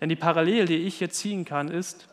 Denn 0.00 0.08
die 0.08 0.16
Parallele, 0.16 0.66
die 0.66 0.76
ich 0.76 0.98
hier 0.98 1.10
ziehen 1.10 1.44
kann, 1.44 1.68
ist 1.68 2.06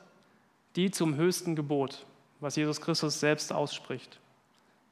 die 0.75 0.89
zum 0.89 1.15
höchsten 1.15 1.55
Gebot 1.55 2.05
was 2.39 2.55
Jesus 2.55 2.81
Christus 2.81 3.19
selbst 3.19 3.51
ausspricht. 3.51 4.19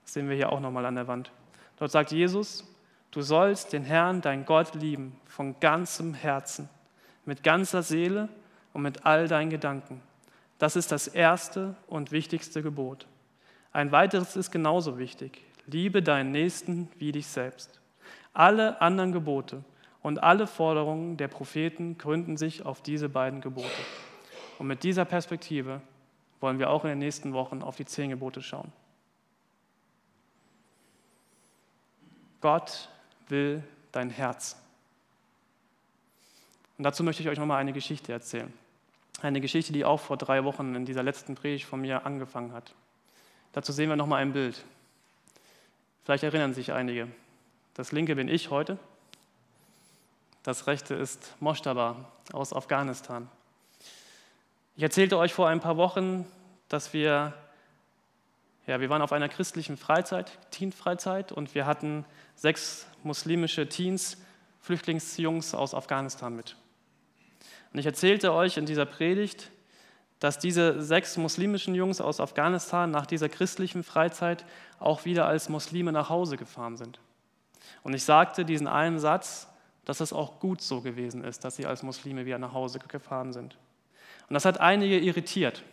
Das 0.04 0.14
sehen 0.14 0.30
wir 0.30 0.36
hier 0.36 0.52
auch 0.52 0.60
nochmal 0.60 0.86
an 0.86 0.96
der 0.96 1.08
Wand. 1.08 1.32
Dort 1.78 1.92
sagt 1.92 2.12
Jesus, 2.12 2.64
du 3.12 3.22
sollst 3.22 3.74
den 3.74 3.84
Herrn, 3.84 4.22
dein 4.22 4.46
Gott, 4.46 4.76
lieben 4.76 5.20
von 5.26 5.60
ganzem 5.60 6.14
Herzen, 6.14 6.70
mit 7.26 7.44
ganzer 7.44 7.84
Seele 7.84 8.30
und 8.74 8.82
mit 8.82 9.06
all 9.06 9.28
deinen 9.28 9.50
Gedanken. 9.50 10.02
Das 10.60 10.76
ist 10.76 10.92
das 10.92 11.08
erste 11.08 11.76
und 11.88 12.12
wichtigste 12.12 12.62
Gebot. 12.62 13.08
Ein 13.72 13.92
weiteres 13.92 14.36
ist 14.36 14.52
genauso 14.52 14.98
wichtig. 14.98 15.42
Liebe 15.66 16.04
deinen 16.04 16.32
Nächsten 16.32 16.90
wie 16.98 17.12
dich 17.12 17.28
selbst. 17.28 17.80
Alle 18.34 18.82
anderen 18.82 19.12
Gebote 19.12 19.64
und 20.02 20.22
alle 20.22 20.48
Forderungen 20.48 21.18
der 21.18 21.28
Propheten 21.28 21.98
gründen 21.98 22.38
sich 22.38 22.66
auf 22.66 22.82
diese 22.82 23.10
beiden 23.10 23.42
Gebote. 23.42 23.68
Und 24.60 24.68
mit 24.68 24.84
dieser 24.84 25.06
Perspektive 25.06 25.82
wollen 26.44 26.60
wir 26.60 26.70
auch 26.70 26.84
in 26.84 26.90
den 26.90 27.00
nächsten 27.00 27.32
Wochen 27.32 27.62
auf 27.62 27.78
die 27.78 27.86
zehn 27.86 28.10
Gebote 28.10 28.42
schauen. 28.42 28.70
Gott 32.42 32.90
will 33.30 33.64
dein 33.94 34.10
Herz. 34.10 34.58
Und 36.78 36.84
dazu 36.84 37.02
möchte 37.02 37.24
ich 37.24 37.30
euch 37.30 37.40
nochmal 37.40 37.62
eine 37.62 37.72
Geschichte 37.72 38.12
erzählen. 38.12 38.52
Eine 39.22 39.40
Geschichte, 39.40 39.72
die 39.72 39.86
auch 39.86 40.02
vor 40.02 40.18
drei 40.18 40.44
Wochen 40.44 40.76
in 40.76 40.86
dieser 40.86 41.02
letzten 41.02 41.36
Predigt 41.36 41.64
von 41.66 41.80
mir 41.80 42.06
angefangen 42.06 42.52
hat. 42.52 42.76
Dazu 43.54 43.72
sehen 43.72 43.88
wir 43.88 43.96
nochmal 43.96 44.22
ein 44.22 44.34
Bild. 44.34 44.66
Vielleicht 46.04 46.26
erinnern 46.26 46.54
sich 46.54 46.74
einige. 46.74 47.08
Das 47.74 47.94
linke 47.94 48.18
bin 48.18 48.28
ich 48.28 48.50
heute. 48.50 48.78
Das 50.44 50.68
rechte 50.68 50.94
ist 50.94 51.36
Moshtaba 51.40 52.12
aus 52.34 52.52
Afghanistan. 52.52 53.30
Ich 54.76 54.82
erzählte 54.82 55.20
euch 55.20 55.34
vor 55.36 55.50
ein 55.50 55.60
paar 55.60 55.78
Wochen, 55.78 56.26
dass 56.68 56.94
wir, 56.94 57.34
ja, 58.66 58.80
wir 58.80 58.90
waren 58.90 59.04
auf 59.04 59.12
einer 59.12 59.30
christlichen 59.30 59.78
Freizeit, 59.78 60.32
Teenfreizeit, 60.50 61.32
und 61.32 61.54
wir 61.54 61.68
hatten 61.68 62.06
sechs 62.36 62.88
muslimische 63.04 63.70
Teens, 63.70 64.18
Flüchtlingsjungs 64.62 65.54
aus 65.54 65.76
Afghanistan 65.76 66.36
mit. 66.36 66.56
Und 67.72 67.80
ich 67.80 67.86
erzählte 67.86 68.34
euch 68.34 68.58
in 68.58 68.66
dieser 68.66 68.86
Predigt, 68.86 69.52
dass 70.20 70.40
diese 70.40 70.82
sechs 70.82 71.18
muslimischen 71.18 71.76
Jungs 71.76 72.02
aus 72.02 72.20
Afghanistan 72.20 72.90
nach 72.90 73.06
dieser 73.06 73.30
christlichen 73.30 73.84
Freizeit 73.84 74.44
auch 74.80 75.06
wieder 75.06 75.28
als 75.28 75.50
Muslime 75.50 75.92
nach 75.92 76.10
Hause 76.10 76.36
gefahren 76.36 76.78
sind. 76.78 77.00
Und 77.84 77.94
ich 77.94 78.06
sagte 78.06 78.44
diesen 78.44 78.68
einen 78.68 78.98
Satz, 78.98 79.48
dass 79.86 80.00
es 80.00 80.14
auch 80.14 80.40
gut 80.40 80.62
so 80.62 80.82
gewesen 80.82 81.24
ist, 81.24 81.44
dass 81.44 81.58
sie 81.58 81.68
als 81.68 81.84
Muslime 81.84 82.26
wieder 82.26 82.40
nach 82.40 82.54
Hause 82.54 82.80
gefahren 82.80 83.34
sind. 83.34 83.56
Und 84.30 84.34
das 84.34 84.46
hat 84.46 84.60
einige 84.60 85.00
irritiert 85.00 85.64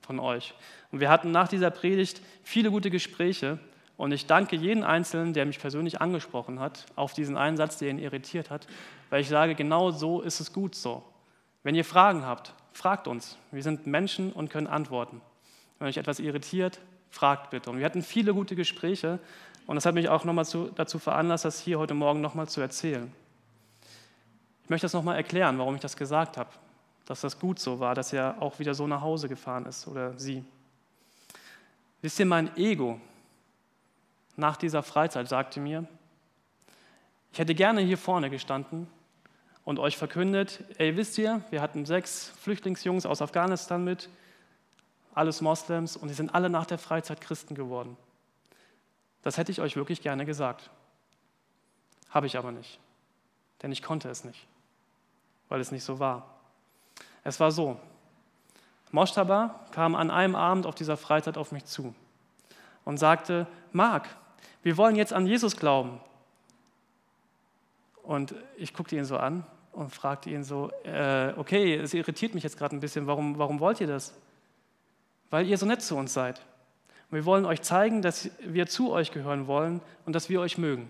von 0.00 0.18
euch. 0.20 0.54
Und 0.90 1.00
wir 1.00 1.10
hatten 1.10 1.30
nach 1.30 1.48
dieser 1.48 1.70
Predigt 1.70 2.22
viele 2.42 2.70
gute 2.70 2.90
Gespräche. 2.90 3.58
Und 3.96 4.12
ich 4.12 4.26
danke 4.26 4.56
jeden 4.56 4.84
Einzelnen, 4.84 5.34
der 5.34 5.44
mich 5.44 5.58
persönlich 5.58 6.00
angesprochen 6.00 6.60
hat, 6.60 6.86
auf 6.96 7.12
diesen 7.12 7.36
Einsatz, 7.36 7.78
der 7.78 7.90
ihn 7.90 7.98
irritiert 7.98 8.48
hat, 8.48 8.66
weil 9.10 9.20
ich 9.20 9.28
sage, 9.28 9.54
genau 9.54 9.90
so 9.90 10.20
ist 10.20 10.40
es 10.40 10.52
gut 10.52 10.74
so. 10.74 11.02
Wenn 11.62 11.74
ihr 11.74 11.84
Fragen 11.84 12.24
habt, 12.24 12.54
fragt 12.72 13.08
uns. 13.08 13.36
Wir 13.50 13.62
sind 13.62 13.86
Menschen 13.86 14.32
und 14.32 14.50
können 14.50 14.68
antworten. 14.68 15.20
Wenn 15.78 15.88
euch 15.88 15.96
etwas 15.96 16.20
irritiert, 16.20 16.78
fragt 17.10 17.50
bitte. 17.50 17.70
Und 17.70 17.78
wir 17.78 17.84
hatten 17.84 18.02
viele 18.02 18.32
gute 18.32 18.54
Gespräche 18.54 19.18
und 19.66 19.74
das 19.74 19.84
hat 19.84 19.94
mich 19.94 20.08
auch 20.08 20.24
nochmal 20.24 20.46
dazu 20.76 20.98
veranlasst, 20.98 21.44
das 21.44 21.60
hier 21.60 21.78
heute 21.78 21.94
Morgen 21.94 22.20
nochmal 22.20 22.48
zu 22.48 22.60
erzählen. 22.60 23.12
Ich 24.62 24.70
möchte 24.70 24.84
das 24.84 24.94
nochmal 24.94 25.16
erklären, 25.16 25.58
warum 25.58 25.74
ich 25.74 25.80
das 25.80 25.96
gesagt 25.96 26.36
habe 26.36 26.50
dass 27.08 27.22
das 27.22 27.38
gut 27.38 27.58
so 27.58 27.80
war, 27.80 27.94
dass 27.94 28.12
er 28.12 28.36
auch 28.42 28.58
wieder 28.58 28.74
so 28.74 28.86
nach 28.86 29.00
Hause 29.00 29.30
gefahren 29.30 29.64
ist 29.64 29.88
oder 29.88 30.18
sie. 30.18 30.44
Wisst 32.02 32.18
ihr, 32.20 32.26
mein 32.26 32.54
Ego 32.58 33.00
nach 34.36 34.58
dieser 34.58 34.82
Freizeit 34.82 35.26
sagte 35.26 35.58
mir, 35.58 35.88
ich 37.32 37.38
hätte 37.38 37.54
gerne 37.54 37.80
hier 37.80 37.96
vorne 37.96 38.28
gestanden 38.28 38.88
und 39.64 39.78
euch 39.78 39.96
verkündet, 39.96 40.62
ey, 40.76 40.98
wisst 40.98 41.16
ihr, 41.16 41.42
wir 41.48 41.62
hatten 41.62 41.86
sechs 41.86 42.28
Flüchtlingsjungs 42.42 43.06
aus 43.06 43.22
Afghanistan 43.22 43.82
mit, 43.82 44.10
alles 45.14 45.40
Moslems 45.40 45.96
und 45.96 46.10
sie 46.10 46.14
sind 46.14 46.34
alle 46.34 46.50
nach 46.50 46.66
der 46.66 46.76
Freizeit 46.76 47.22
Christen 47.22 47.54
geworden. 47.54 47.96
Das 49.22 49.38
hätte 49.38 49.50
ich 49.50 49.62
euch 49.62 49.76
wirklich 49.76 50.02
gerne 50.02 50.26
gesagt. 50.26 50.68
Habe 52.10 52.26
ich 52.26 52.36
aber 52.36 52.52
nicht, 52.52 52.78
denn 53.62 53.72
ich 53.72 53.82
konnte 53.82 54.10
es 54.10 54.24
nicht, 54.24 54.46
weil 55.48 55.58
es 55.62 55.72
nicht 55.72 55.84
so 55.84 55.98
war. 55.98 56.37
Es 57.28 57.38
war 57.40 57.52
so. 57.52 57.78
Moshtaba 58.90 59.60
kam 59.72 59.94
an 59.94 60.10
einem 60.10 60.34
Abend 60.34 60.64
auf 60.64 60.74
dieser 60.74 60.96
Freizeit 60.96 61.36
auf 61.36 61.52
mich 61.52 61.66
zu 61.66 61.94
und 62.86 62.96
sagte, 62.96 63.46
Marc, 63.70 64.08
wir 64.62 64.78
wollen 64.78 64.96
jetzt 64.96 65.12
an 65.12 65.26
Jesus 65.26 65.58
glauben. 65.58 66.00
Und 68.02 68.34
ich 68.56 68.72
guckte 68.72 68.96
ihn 68.96 69.04
so 69.04 69.18
an 69.18 69.44
und 69.72 69.94
fragte 69.94 70.30
ihn 70.30 70.42
so, 70.42 70.72
äh, 70.84 71.34
okay, 71.36 71.74
es 71.74 71.92
irritiert 71.92 72.32
mich 72.32 72.44
jetzt 72.44 72.56
gerade 72.56 72.74
ein 72.74 72.80
bisschen, 72.80 73.06
warum, 73.06 73.36
warum 73.36 73.60
wollt 73.60 73.82
ihr 73.82 73.86
das? 73.86 74.14
Weil 75.28 75.46
ihr 75.46 75.58
so 75.58 75.66
nett 75.66 75.82
zu 75.82 75.96
uns 75.96 76.14
seid. 76.14 76.40
Wir 77.10 77.26
wollen 77.26 77.44
euch 77.44 77.60
zeigen, 77.60 78.00
dass 78.00 78.30
wir 78.40 78.68
zu 78.68 78.90
euch 78.90 79.12
gehören 79.12 79.46
wollen 79.46 79.82
und 80.06 80.14
dass 80.14 80.30
wir 80.30 80.40
euch 80.40 80.56
mögen. 80.56 80.88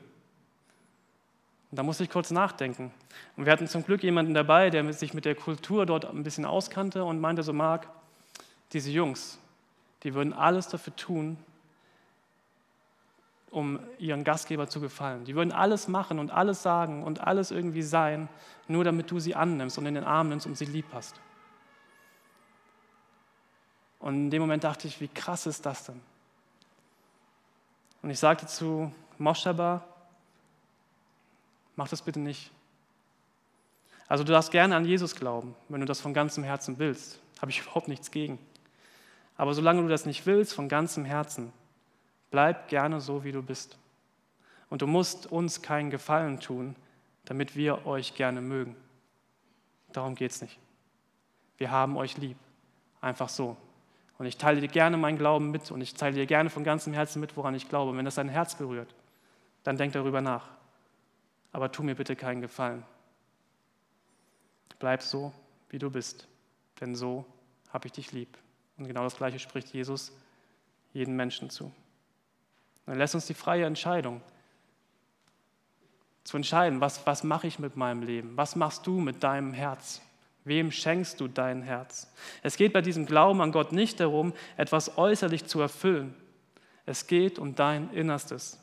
Und 1.70 1.78
da 1.78 1.82
musste 1.82 2.04
ich 2.04 2.10
kurz 2.10 2.30
nachdenken. 2.30 2.92
Und 3.36 3.44
wir 3.44 3.52
hatten 3.52 3.68
zum 3.68 3.84
Glück 3.84 4.02
jemanden 4.02 4.32
dabei, 4.32 4.70
der 4.70 4.90
sich 4.92 5.12
mit 5.12 5.24
der 5.24 5.34
Kultur 5.34 5.84
dort 5.84 6.06
ein 6.06 6.22
bisschen 6.22 6.44
auskannte 6.44 7.04
und 7.04 7.20
meinte 7.20 7.42
so, 7.42 7.52
Marc, 7.52 7.86
diese 8.72 8.90
Jungs, 8.90 9.38
die 10.02 10.14
würden 10.14 10.32
alles 10.32 10.68
dafür 10.68 10.96
tun, 10.96 11.36
um 13.50 13.80
ihren 13.98 14.24
Gastgeber 14.24 14.68
zu 14.68 14.80
gefallen. 14.80 15.24
Die 15.24 15.34
würden 15.34 15.52
alles 15.52 15.88
machen 15.88 16.18
und 16.18 16.30
alles 16.30 16.62
sagen 16.62 17.02
und 17.02 17.20
alles 17.20 17.50
irgendwie 17.50 17.82
sein, 17.82 18.28
nur 18.66 18.84
damit 18.84 19.10
du 19.10 19.18
sie 19.18 19.34
annimmst 19.34 19.78
und 19.78 19.86
in 19.86 19.94
den 19.94 20.04
Arm 20.04 20.28
nimmst 20.28 20.46
und 20.46 20.56
sie 20.56 20.66
lieb 20.66 20.86
hast. 20.92 21.20
Und 23.98 24.14
in 24.14 24.30
dem 24.30 24.40
Moment 24.40 24.64
dachte 24.64 24.86
ich, 24.86 25.00
wie 25.00 25.08
krass 25.08 25.46
ist 25.46 25.66
das 25.66 25.84
denn? 25.84 26.00
Und 28.02 28.10
ich 28.10 28.18
sagte 28.18 28.46
zu 28.46 28.92
Moschaba, 29.18 29.84
mach 31.78 31.88
das 31.88 32.02
bitte 32.02 32.18
nicht. 32.18 32.50
Also 34.08 34.24
du 34.24 34.32
darfst 34.32 34.50
gerne 34.50 34.74
an 34.74 34.84
Jesus 34.84 35.14
glauben, 35.14 35.54
wenn 35.68 35.80
du 35.80 35.86
das 35.86 36.00
von 36.00 36.12
ganzem 36.12 36.42
Herzen 36.42 36.78
willst. 36.78 37.20
Habe 37.40 37.52
ich 37.52 37.60
überhaupt 37.60 37.86
nichts 37.86 38.10
gegen. 38.10 38.38
Aber 39.36 39.54
solange 39.54 39.82
du 39.82 39.88
das 39.88 40.04
nicht 40.04 40.26
willst, 40.26 40.54
von 40.54 40.68
ganzem 40.68 41.04
Herzen, 41.04 41.52
bleib 42.32 42.68
gerne 42.68 43.00
so, 43.00 43.22
wie 43.22 43.30
du 43.30 43.42
bist. 43.42 43.78
Und 44.68 44.82
du 44.82 44.88
musst 44.88 45.30
uns 45.30 45.62
keinen 45.62 45.90
Gefallen 45.90 46.40
tun, 46.40 46.74
damit 47.26 47.54
wir 47.54 47.86
euch 47.86 48.16
gerne 48.16 48.40
mögen. 48.40 48.74
Darum 49.92 50.16
geht 50.16 50.32
es 50.32 50.42
nicht. 50.42 50.58
Wir 51.58 51.70
haben 51.70 51.96
euch 51.96 52.16
lieb. 52.16 52.36
Einfach 53.00 53.28
so. 53.28 53.56
Und 54.18 54.26
ich 54.26 54.36
teile 54.36 54.60
dir 54.60 54.68
gerne 54.68 54.96
meinen 54.96 55.16
Glauben 55.16 55.52
mit 55.52 55.70
und 55.70 55.80
ich 55.80 55.94
teile 55.94 56.16
dir 56.16 56.26
gerne 56.26 56.50
von 56.50 56.64
ganzem 56.64 56.92
Herzen 56.92 57.20
mit, 57.20 57.36
woran 57.36 57.54
ich 57.54 57.68
glaube. 57.68 57.92
Und 57.92 57.98
wenn 57.98 58.04
das 58.04 58.16
dein 58.16 58.28
Herz 58.28 58.56
berührt, 58.56 58.92
dann 59.62 59.76
denk 59.76 59.92
darüber 59.92 60.20
nach. 60.20 60.57
Aber 61.58 61.72
tu 61.72 61.82
mir 61.82 61.96
bitte 61.96 62.14
keinen 62.14 62.40
Gefallen. 62.40 62.84
Bleib 64.78 65.02
so, 65.02 65.32
wie 65.70 65.80
du 65.80 65.90
bist, 65.90 66.28
denn 66.80 66.94
so 66.94 67.26
habe 67.70 67.88
ich 67.88 67.92
dich 67.94 68.12
lieb. 68.12 68.38
Und 68.76 68.86
genau 68.86 69.02
das 69.02 69.16
Gleiche 69.16 69.40
spricht 69.40 69.74
Jesus 69.74 70.12
jeden 70.92 71.16
Menschen 71.16 71.50
zu. 71.50 71.72
Er 72.86 72.94
lässt 72.94 73.16
uns 73.16 73.26
die 73.26 73.34
freie 73.34 73.64
Entscheidung 73.64 74.20
zu 76.22 76.36
entscheiden, 76.36 76.80
was, 76.80 77.04
was 77.08 77.24
mache 77.24 77.48
ich 77.48 77.58
mit 77.58 77.76
meinem 77.76 78.04
Leben? 78.04 78.36
Was 78.36 78.54
machst 78.54 78.86
du 78.86 79.00
mit 79.00 79.24
deinem 79.24 79.52
Herz? 79.52 80.00
Wem 80.44 80.70
schenkst 80.70 81.18
du 81.18 81.26
dein 81.26 81.62
Herz? 81.62 82.08
Es 82.44 82.56
geht 82.56 82.72
bei 82.72 82.82
diesem 82.82 83.04
Glauben 83.04 83.40
an 83.40 83.50
Gott 83.50 83.72
nicht 83.72 83.98
darum, 83.98 84.32
etwas 84.56 84.96
äußerlich 84.96 85.46
zu 85.46 85.60
erfüllen. 85.60 86.14
Es 86.86 87.08
geht 87.08 87.40
um 87.40 87.56
dein 87.56 87.92
Innerstes. 87.92 88.60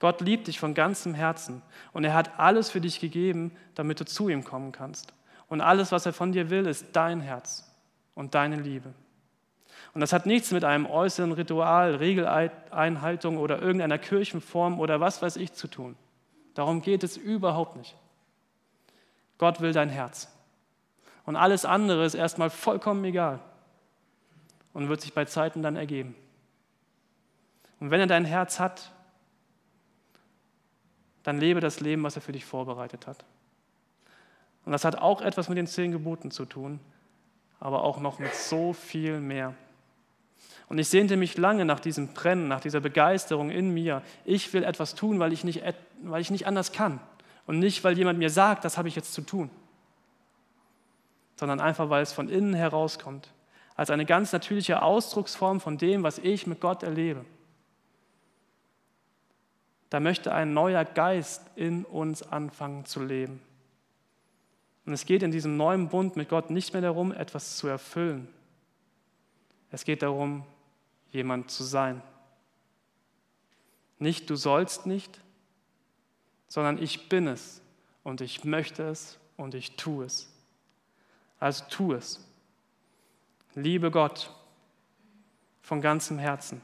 Gott 0.00 0.22
liebt 0.22 0.48
dich 0.48 0.58
von 0.58 0.74
ganzem 0.74 1.14
Herzen 1.14 1.62
und 1.92 2.04
er 2.04 2.14
hat 2.14 2.38
alles 2.38 2.70
für 2.70 2.80
dich 2.80 3.00
gegeben, 3.00 3.52
damit 3.74 4.00
du 4.00 4.04
zu 4.04 4.28
ihm 4.28 4.44
kommen 4.44 4.72
kannst. 4.72 5.12
Und 5.48 5.60
alles, 5.60 5.92
was 5.92 6.06
er 6.06 6.12
von 6.12 6.32
dir 6.32 6.48
will, 6.50 6.66
ist 6.66 6.86
dein 6.92 7.20
Herz 7.20 7.70
und 8.14 8.34
deine 8.34 8.56
Liebe. 8.56 8.92
Und 9.92 10.00
das 10.00 10.12
hat 10.12 10.24
nichts 10.24 10.52
mit 10.52 10.64
einem 10.64 10.86
äußeren 10.86 11.32
Ritual, 11.32 11.96
Regeleinhaltung 11.96 13.36
oder 13.36 13.60
irgendeiner 13.60 13.98
Kirchenform 13.98 14.80
oder 14.80 15.00
was 15.00 15.20
weiß 15.20 15.36
ich 15.36 15.52
zu 15.52 15.68
tun. 15.68 15.96
Darum 16.54 16.80
geht 16.80 17.04
es 17.04 17.16
überhaupt 17.16 17.76
nicht. 17.76 17.94
Gott 19.38 19.60
will 19.60 19.72
dein 19.72 19.88
Herz. 19.88 20.28
Und 21.26 21.36
alles 21.36 21.64
andere 21.64 22.04
ist 22.04 22.14
erstmal 22.14 22.50
vollkommen 22.50 23.04
egal 23.04 23.40
und 24.72 24.88
wird 24.88 25.00
sich 25.00 25.12
bei 25.12 25.24
Zeiten 25.24 25.62
dann 25.62 25.76
ergeben. 25.76 26.14
Und 27.80 27.90
wenn 27.90 28.00
er 28.00 28.06
dein 28.06 28.24
Herz 28.24 28.60
hat, 28.60 28.92
dann 31.22 31.38
lebe 31.38 31.60
das 31.60 31.80
Leben, 31.80 32.02
was 32.02 32.16
er 32.16 32.22
für 32.22 32.32
dich 32.32 32.44
vorbereitet 32.44 33.06
hat. 33.06 33.24
Und 34.64 34.72
das 34.72 34.84
hat 34.84 34.96
auch 34.96 35.20
etwas 35.22 35.48
mit 35.48 35.58
den 35.58 35.66
zehn 35.66 35.92
Geboten 35.92 36.30
zu 36.30 36.44
tun, 36.44 36.80
aber 37.58 37.82
auch 37.82 38.00
noch 38.00 38.18
mit 38.18 38.34
so 38.34 38.72
viel 38.72 39.20
mehr. 39.20 39.54
Und 40.68 40.78
ich 40.78 40.88
sehnte 40.88 41.16
mich 41.16 41.36
lange 41.36 41.64
nach 41.64 41.80
diesem 41.80 42.14
Brennen, 42.14 42.46
nach 42.46 42.60
dieser 42.60 42.80
Begeisterung 42.80 43.50
in 43.50 43.74
mir. 43.74 44.02
Ich 44.24 44.52
will 44.52 44.62
etwas 44.62 44.94
tun, 44.94 45.18
weil 45.18 45.32
ich 45.32 45.42
nicht, 45.42 45.62
weil 46.02 46.20
ich 46.20 46.30
nicht 46.30 46.46
anders 46.46 46.72
kann. 46.72 47.00
Und 47.46 47.58
nicht, 47.58 47.82
weil 47.82 47.98
jemand 47.98 48.18
mir 48.18 48.30
sagt, 48.30 48.64
das 48.64 48.78
habe 48.78 48.86
ich 48.86 48.94
jetzt 48.94 49.12
zu 49.12 49.22
tun. 49.22 49.50
Sondern 51.34 51.58
einfach, 51.58 51.90
weil 51.90 52.02
es 52.02 52.12
von 52.12 52.28
innen 52.28 52.54
herauskommt. 52.54 53.28
Als 53.74 53.90
eine 53.90 54.06
ganz 54.06 54.32
natürliche 54.32 54.82
Ausdrucksform 54.82 55.60
von 55.60 55.76
dem, 55.76 56.04
was 56.04 56.18
ich 56.18 56.46
mit 56.46 56.60
Gott 56.60 56.84
erlebe. 56.84 57.24
Da 59.90 59.98
möchte 60.00 60.32
ein 60.32 60.54
neuer 60.54 60.84
Geist 60.84 61.42
in 61.56 61.84
uns 61.84 62.22
anfangen 62.22 62.84
zu 62.84 63.02
leben. 63.02 63.40
Und 64.86 64.92
es 64.92 65.04
geht 65.04 65.22
in 65.22 65.32
diesem 65.32 65.56
neuen 65.56 65.88
Bund 65.88 66.16
mit 66.16 66.28
Gott 66.28 66.50
nicht 66.50 66.72
mehr 66.72 66.82
darum, 66.82 67.12
etwas 67.12 67.56
zu 67.56 67.66
erfüllen. 67.66 68.28
Es 69.70 69.84
geht 69.84 70.02
darum, 70.02 70.44
jemand 71.10 71.50
zu 71.50 71.64
sein. 71.64 72.02
Nicht 73.98 74.30
du 74.30 74.36
sollst 74.36 74.86
nicht, 74.86 75.20
sondern 76.48 76.82
ich 76.82 77.08
bin 77.08 77.26
es 77.26 77.60
und 78.02 78.20
ich 78.20 78.44
möchte 78.44 78.84
es 78.84 79.18
und 79.36 79.54
ich 79.54 79.76
tue 79.76 80.04
es. 80.04 80.32
Also 81.38 81.64
tu 81.68 81.92
es. 81.92 82.24
Liebe 83.54 83.90
Gott 83.90 84.32
von 85.62 85.80
ganzem 85.80 86.18
Herzen 86.18 86.60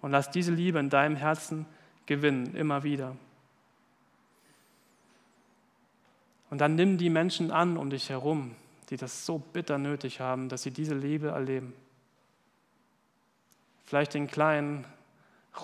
und 0.00 0.12
lass 0.12 0.30
diese 0.30 0.52
Liebe 0.52 0.78
in 0.78 0.90
deinem 0.90 1.16
Herzen 1.16 1.66
gewinnen, 2.06 2.54
immer 2.54 2.82
wieder. 2.82 3.16
Und 6.50 6.60
dann 6.60 6.74
nimm 6.74 6.98
die 6.98 7.10
Menschen 7.10 7.50
an 7.50 7.76
um 7.76 7.88
dich 7.88 8.10
herum, 8.10 8.54
die 8.90 8.96
das 8.98 9.24
so 9.24 9.38
bitter 9.38 9.78
nötig 9.78 10.20
haben, 10.20 10.48
dass 10.48 10.62
sie 10.62 10.70
diese 10.70 10.94
Liebe 10.94 11.28
erleben. 11.28 11.72
Vielleicht 13.86 14.14
den 14.14 14.26
kleinen, 14.26 14.84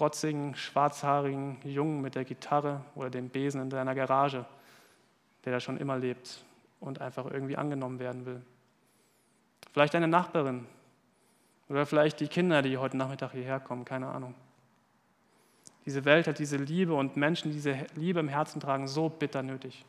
rotzigen, 0.01 0.55
schwarzhaarigen 0.55 1.59
Jungen 1.63 2.01
mit 2.01 2.15
der 2.15 2.25
Gitarre 2.25 2.83
oder 2.95 3.11
dem 3.11 3.29
Besen 3.29 3.61
in 3.61 3.71
deiner 3.71 3.95
Garage, 3.95 4.47
der 5.45 5.53
da 5.53 5.61
schon 5.61 5.77
immer 5.77 5.99
lebt 5.99 6.43
und 6.81 7.01
einfach 7.01 7.31
irgendwie 7.31 7.57
angenommen 7.57 7.99
werden 7.99 8.25
will. 8.25 8.41
Vielleicht 9.73 9.95
deine 9.95 10.09
Nachbarin 10.09 10.67
oder 11.69 11.85
vielleicht 11.85 12.21
die 12.21 12.29
Kinder, 12.29 12.63
die 12.63 12.79
heute 12.79 12.97
Nachmittag 12.97 13.33
hierher 13.33 13.61
kommen, 13.61 13.85
keine 13.85 14.09
Ahnung. 14.09 14.35
Diese 15.89 16.05
Welt 16.05 16.27
hat 16.27 16.39
diese 16.39 16.59
Liebe 16.59 16.93
und 16.93 17.17
Menschen, 17.17 17.49
die 17.49 17.55
diese 17.55 17.87
Liebe 17.95 18.21
im 18.21 18.29
Herzen 18.29 18.61
tragen, 18.61 18.87
so 18.89 19.09
bitter 19.09 19.43
nötig. 19.43 19.87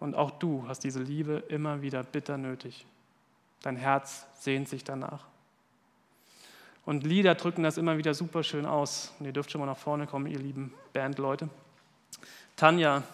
Und 0.00 0.16
auch 0.16 0.32
du 0.32 0.64
hast 0.66 0.80
diese 0.80 1.00
Liebe 1.00 1.44
immer 1.46 1.82
wieder 1.82 2.02
bitter 2.02 2.36
nötig. 2.36 2.84
Dein 3.62 3.76
Herz 3.76 4.26
sehnt 4.40 4.68
sich 4.68 4.82
danach. 4.82 5.24
Und 6.84 7.04
Lieder 7.04 7.36
drücken 7.36 7.62
das 7.62 7.78
immer 7.78 7.96
wieder 7.96 8.12
super 8.12 8.42
schön 8.42 8.66
aus. 8.66 9.14
Und 9.20 9.26
ihr 9.26 9.32
dürft 9.32 9.52
schon 9.52 9.60
mal 9.60 9.66
nach 9.66 9.78
vorne 9.78 10.08
kommen, 10.08 10.26
ihr 10.26 10.40
lieben 10.40 10.74
Bandleute. 10.92 11.48
Tanja 12.56 13.04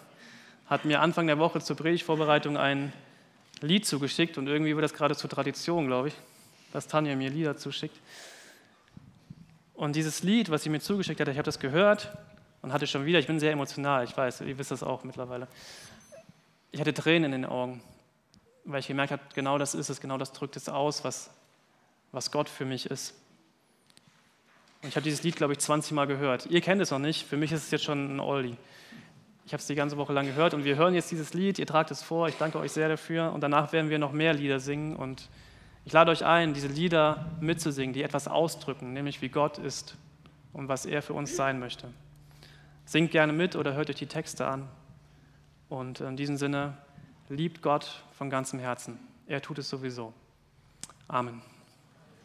hat 0.65 0.85
mir 0.85 1.01
Anfang 1.01 1.27
der 1.27 1.37
Woche 1.37 1.61
zur 1.61 1.75
Predigtvorbereitung 1.75 2.57
ein 2.57 2.91
Lied 3.61 3.85
zugeschickt 3.85 4.39
und 4.39 4.47
irgendwie 4.47 4.75
wird 4.75 4.85
das 4.85 4.95
gerade 4.95 5.15
zur 5.15 5.29
Tradition, 5.29 5.85
glaube 5.85 6.07
ich, 6.07 6.15
dass 6.71 6.87
Tanja 6.87 7.15
mir 7.15 7.29
Lieder 7.29 7.57
zuschickt. 7.57 7.99
Und 9.83 9.97
dieses 9.97 10.23
Lied, 10.23 10.49
was 10.49 10.63
sie 10.63 10.69
mir 10.69 10.79
zugeschickt 10.79 11.19
hat, 11.19 11.27
ich 11.27 11.35
habe 11.35 11.43
das 11.43 11.59
gehört 11.59 12.09
und 12.61 12.71
hatte 12.71 12.87
schon 12.87 13.05
wieder, 13.05 13.19
ich 13.19 13.27
bin 13.27 13.37
sehr 13.37 13.51
emotional, 13.51 14.05
ich 14.05 14.15
weiß, 14.15 14.39
ihr 14.39 14.57
wisst 14.57 14.71
das 14.71 14.81
auch 14.81 15.03
mittlerweile. 15.03 15.45
Ich 16.71 16.79
hatte 16.79 16.93
Tränen 16.93 17.33
in 17.33 17.41
den 17.41 17.45
Augen, 17.45 17.83
weil 18.63 18.79
ich 18.79 18.87
gemerkt 18.87 19.11
habe, 19.11 19.21
genau 19.35 19.57
das 19.57 19.75
ist 19.75 19.89
es, 19.89 19.99
genau 19.99 20.17
das 20.17 20.31
drückt 20.31 20.55
es 20.55 20.69
aus, 20.69 21.03
was, 21.03 21.31
was 22.13 22.31
Gott 22.31 22.47
für 22.47 22.63
mich 22.63 22.85
ist. 22.85 23.13
Und 24.81 24.87
ich 24.87 24.95
habe 24.95 25.03
dieses 25.03 25.21
Lied, 25.23 25.35
glaube 25.35 25.51
ich, 25.51 25.59
20 25.59 25.91
Mal 25.91 26.07
gehört. 26.07 26.45
Ihr 26.45 26.61
kennt 26.61 26.81
es 26.81 26.89
noch 26.89 26.99
nicht, 26.99 27.27
für 27.27 27.35
mich 27.35 27.51
ist 27.51 27.63
es 27.63 27.71
jetzt 27.71 27.83
schon 27.83 28.15
ein 28.15 28.21
Oldie. 28.21 28.55
Ich 29.45 29.51
habe 29.51 29.59
es 29.59 29.67
die 29.67 29.75
ganze 29.75 29.97
Woche 29.97 30.13
lang 30.13 30.27
gehört 30.27 30.53
und 30.53 30.63
wir 30.63 30.77
hören 30.77 30.93
jetzt 30.93 31.11
dieses 31.11 31.33
Lied, 31.33 31.59
ihr 31.59 31.67
tragt 31.67 31.91
es 31.91 32.01
vor, 32.01 32.29
ich 32.29 32.37
danke 32.37 32.57
euch 32.57 32.71
sehr 32.71 32.87
dafür 32.87 33.33
und 33.33 33.41
danach 33.41 33.73
werden 33.73 33.89
wir 33.89 33.99
noch 33.99 34.13
mehr 34.13 34.33
Lieder 34.33 34.61
singen 34.61 34.95
und 34.95 35.27
ich 35.85 35.93
lade 35.93 36.11
euch 36.11 36.23
ein, 36.23 36.53
diese 36.53 36.67
Lieder 36.67 37.25
mitzusingen, 37.41 37.93
die 37.93 38.03
etwas 38.03 38.27
ausdrücken, 38.27 38.93
nämlich 38.93 39.21
wie 39.21 39.29
Gott 39.29 39.57
ist 39.57 39.95
und 40.53 40.67
was 40.67 40.85
er 40.85 41.01
für 41.01 41.13
uns 41.13 41.35
sein 41.35 41.59
möchte. 41.59 41.89
Singt 42.85 43.11
gerne 43.11 43.33
mit 43.33 43.55
oder 43.55 43.73
hört 43.73 43.89
euch 43.89 43.95
die 43.97 44.07
Texte 44.07 44.47
an 44.47 44.67
und 45.69 45.99
in 45.99 46.15
diesem 46.15 46.37
Sinne 46.37 46.77
liebt 47.29 47.61
Gott 47.61 48.03
von 48.13 48.29
ganzem 48.29 48.59
Herzen. 48.59 48.99
Er 49.27 49.41
tut 49.41 49.57
es 49.57 49.69
sowieso. 49.69 50.13
Amen. 51.07 51.41